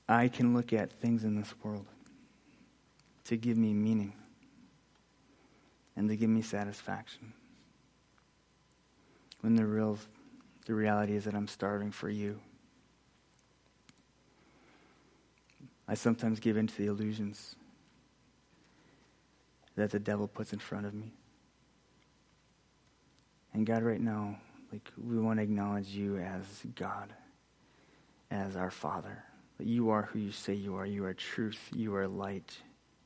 I 0.09 0.29
can 0.29 0.55
look 0.55 0.73
at 0.73 0.93
things 0.93 1.25
in 1.25 1.37
this 1.37 1.55
world 1.63 1.87
to 3.25 3.37
give 3.37 3.57
me 3.57 3.73
meaning 3.73 4.13
and 5.97 6.09
to 6.09 6.17
give 6.17 6.29
me 6.29 6.43
satisfaction. 6.43 7.33
When 9.41 9.55
the 9.55 9.65
real 9.65 9.99
the 10.67 10.75
reality 10.75 11.15
is 11.15 11.25
that 11.25 11.35
I'm 11.35 11.49
starving 11.49 11.91
for 11.91 12.09
you. 12.09 12.41
I 15.87 15.95
sometimes 15.95 16.41
give 16.41 16.57
in 16.57 16.67
to 16.67 16.77
the 16.79 16.87
illusions 16.87 17.57
that 19.77 19.91
the 19.91 19.99
devil 19.99 20.27
puts 20.27 20.53
in 20.53 20.59
front 20.59 20.87
of 20.87 20.95
me. 20.95 21.13
And 23.55 23.65
God, 23.65 23.83
right 23.83 24.01
now, 24.01 24.37
like 24.73 24.91
we 25.03 25.19
want 25.19 25.39
to 25.39 25.45
acknowledge 25.45 25.89
you 25.89 26.19
as 26.19 26.45
God, 26.75 27.13
as 28.31 28.57
our 28.57 28.71
Father. 28.71 29.23
That 29.59 29.69
you 29.69 29.91
are 29.91 30.03
who 30.03 30.19
you 30.19 30.33
say 30.33 30.55
you 30.55 30.75
are. 30.77 30.85
You 30.85 31.05
are 31.05 31.15
truth. 31.15 31.71
You 31.73 31.95
are 31.95 32.09
light. 32.09 32.57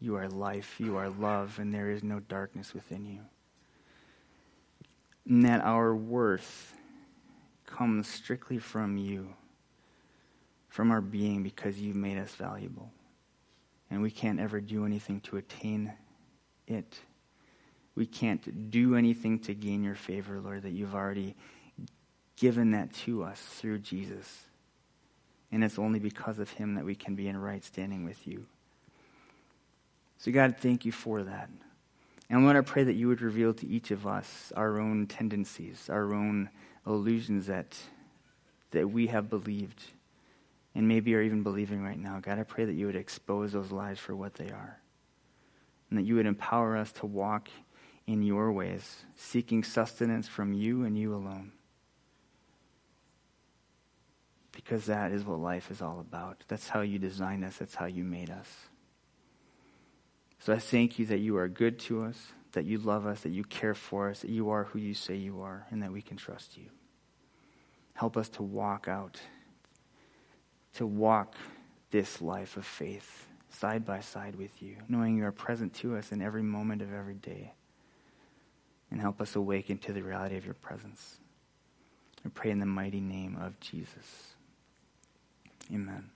You 0.01 0.17
are 0.17 0.29
life. 0.29 0.77
You 0.79 0.97
are 0.97 1.11
love, 1.11 1.59
and 1.59 1.73
there 1.75 1.91
is 1.91 2.03
no 2.03 2.21
darkness 2.21 2.73
within 2.73 3.05
you. 3.05 3.21
And 5.29 5.45
that 5.45 5.61
our 5.63 5.95
worth 5.95 6.73
comes 7.67 8.09
strictly 8.09 8.59
from 8.59 8.97
you, 8.97 9.29
from 10.69 10.91
our 10.91 11.03
being, 11.03 11.43
because 11.43 11.79
you've 11.79 11.97
made 11.97 12.17
us 12.17 12.35
valuable. 12.35 12.91
And 13.91 14.01
we 14.01 14.11
can't 14.11 14.41
ever 14.41 14.61
do 14.61 14.87
anything 14.87 15.21
to 15.23 15.37
attain 15.37 15.93
it. 16.67 16.99
We 17.99 18.07
can't 18.07 18.71
do 18.71 18.95
anything 18.95 19.41
to 19.41 19.55
gain 19.55 19.83
your 19.83 19.97
favor, 19.97 20.39
Lord, 20.39 20.63
that 20.63 20.71
you've 20.71 20.95
already 20.95 21.35
given 22.37 22.71
that 22.71 22.95
to 22.95 23.25
us 23.25 23.41
through 23.41 23.81
Jesus. 23.81 24.45
And 25.51 25.65
it's 25.65 25.81
only 25.81 25.99
because 25.99 26.39
of 26.39 26.49
him 26.49 26.77
that 26.77 26.85
we 26.85 26.95
can 26.95 27.17
be 27.17 27.27
in 27.27 27.37
right 27.37 27.65
standing 27.65 28.05
with 28.05 28.25
you. 28.25 28.47
So, 30.17 30.31
God, 30.31 30.59
thank 30.61 30.85
you 30.85 30.93
for 30.93 31.25
that. 31.25 31.51
And 32.31 32.45
Lord, 32.45 32.55
I 32.55 32.61
pray 32.61 32.85
that 32.85 32.93
you 32.93 33.09
would 33.09 33.21
reveal 33.21 33.53
to 33.55 33.67
each 33.67 33.91
of 33.91 34.07
us 34.07 34.53
our 34.55 34.79
own 34.79 35.09
tendencies, 35.09 35.91
our 35.91 36.15
own 36.15 36.51
illusions 36.87 37.47
that, 37.47 37.77
that 38.71 38.89
we 38.89 39.09
have 39.09 39.29
believed 39.29 39.83
and 40.77 40.87
maybe 40.87 41.17
are 41.17 41.23
even 41.23 41.43
believing 41.43 41.83
right 41.83 41.99
now. 41.99 42.21
God, 42.21 42.39
I 42.39 42.45
pray 42.45 42.65
that 42.65 42.75
you 42.75 42.87
would 42.87 42.95
expose 42.95 43.51
those 43.51 43.73
lies 43.73 43.99
for 43.99 44.15
what 44.15 44.35
they 44.35 44.51
are. 44.51 44.79
And 45.91 45.99
that 45.99 46.05
you 46.05 46.15
would 46.15 46.27
empower 46.27 46.77
us 46.77 46.93
to 46.93 47.07
walk 47.07 47.49
in 48.09 48.23
your 48.23 48.51
ways, 48.51 49.05
seeking 49.17 49.63
sustenance 49.63 50.27
from 50.27 50.55
you 50.55 50.85
and 50.85 50.99
you 50.99 51.15
alone. 51.15 51.53
Because 54.53 54.87
that 54.87 55.13
is 55.13 55.25
what 55.25 55.39
life 55.39 55.71
is 55.71 55.83
all 55.83 56.01
about. 56.01 56.43
That's 56.49 56.71
how 56.71 56.81
you 56.81 56.99
designed 56.99 57.45
us, 57.45 57.59
that's 57.59 57.75
how 57.75 57.85
you 57.85 58.05
made 58.05 58.31
us. 58.31 58.49
So 60.39 60.55
I 60.55 60.59
thank 60.59 60.99
you 60.99 61.05
that 61.07 61.19
you 61.19 61.37
are 61.37 61.49
good 61.49 61.79
to 61.81 62.05
us, 62.05 62.33
that 62.53 62.65
you 62.65 62.79
love 62.79 63.07
us, 63.07 63.21
that 63.21 63.33
you 63.33 63.45
care 63.45 63.75
for 63.75 64.09
us, 64.09 64.21
that 64.21 64.31
you 64.31 64.49
are 64.49 64.65
who 64.65 64.79
you 64.79 64.95
say 64.95 65.15
you 65.15 65.43
are, 65.43 65.67
and 65.71 65.83
that 65.83 65.93
we 65.93 66.01
can 66.01 66.17
trust 66.17 66.57
you. 66.57 66.65
Help 67.93 68.17
us 68.17 68.31
to 68.31 68.43
walk 68.43 68.89
out, 68.89 69.21
to 70.77 70.87
walk 70.87 71.35
this 71.91 72.23
life 72.23 72.57
of 72.57 72.65
faith 72.65 73.27
side 73.51 73.85
by 73.85 74.01
side 74.01 74.37
with 74.37 74.63
you, 74.63 74.77
knowing 74.89 75.19
you 75.19 75.27
are 75.27 75.33
present 75.33 75.75
to 75.75 75.95
us 75.97 76.11
in 76.11 76.23
every 76.23 76.43
moment 76.43 76.81
of 76.81 76.95
every 76.95 77.17
day. 77.17 77.53
And 78.91 79.01
help 79.01 79.21
us 79.21 79.37
awaken 79.37 79.79
to 79.79 79.93
the 79.93 80.03
reality 80.03 80.37
of 80.37 80.45
your 80.45 80.55
presence. 80.55 81.19
I 82.25 82.31
pray 82.31 82.51
in 82.51 82.59
the 82.59 82.67
mighty 82.67 83.01
name 83.01 83.37
of 83.41 83.59
Jesus. 83.61 84.35
Amen. 85.73 86.11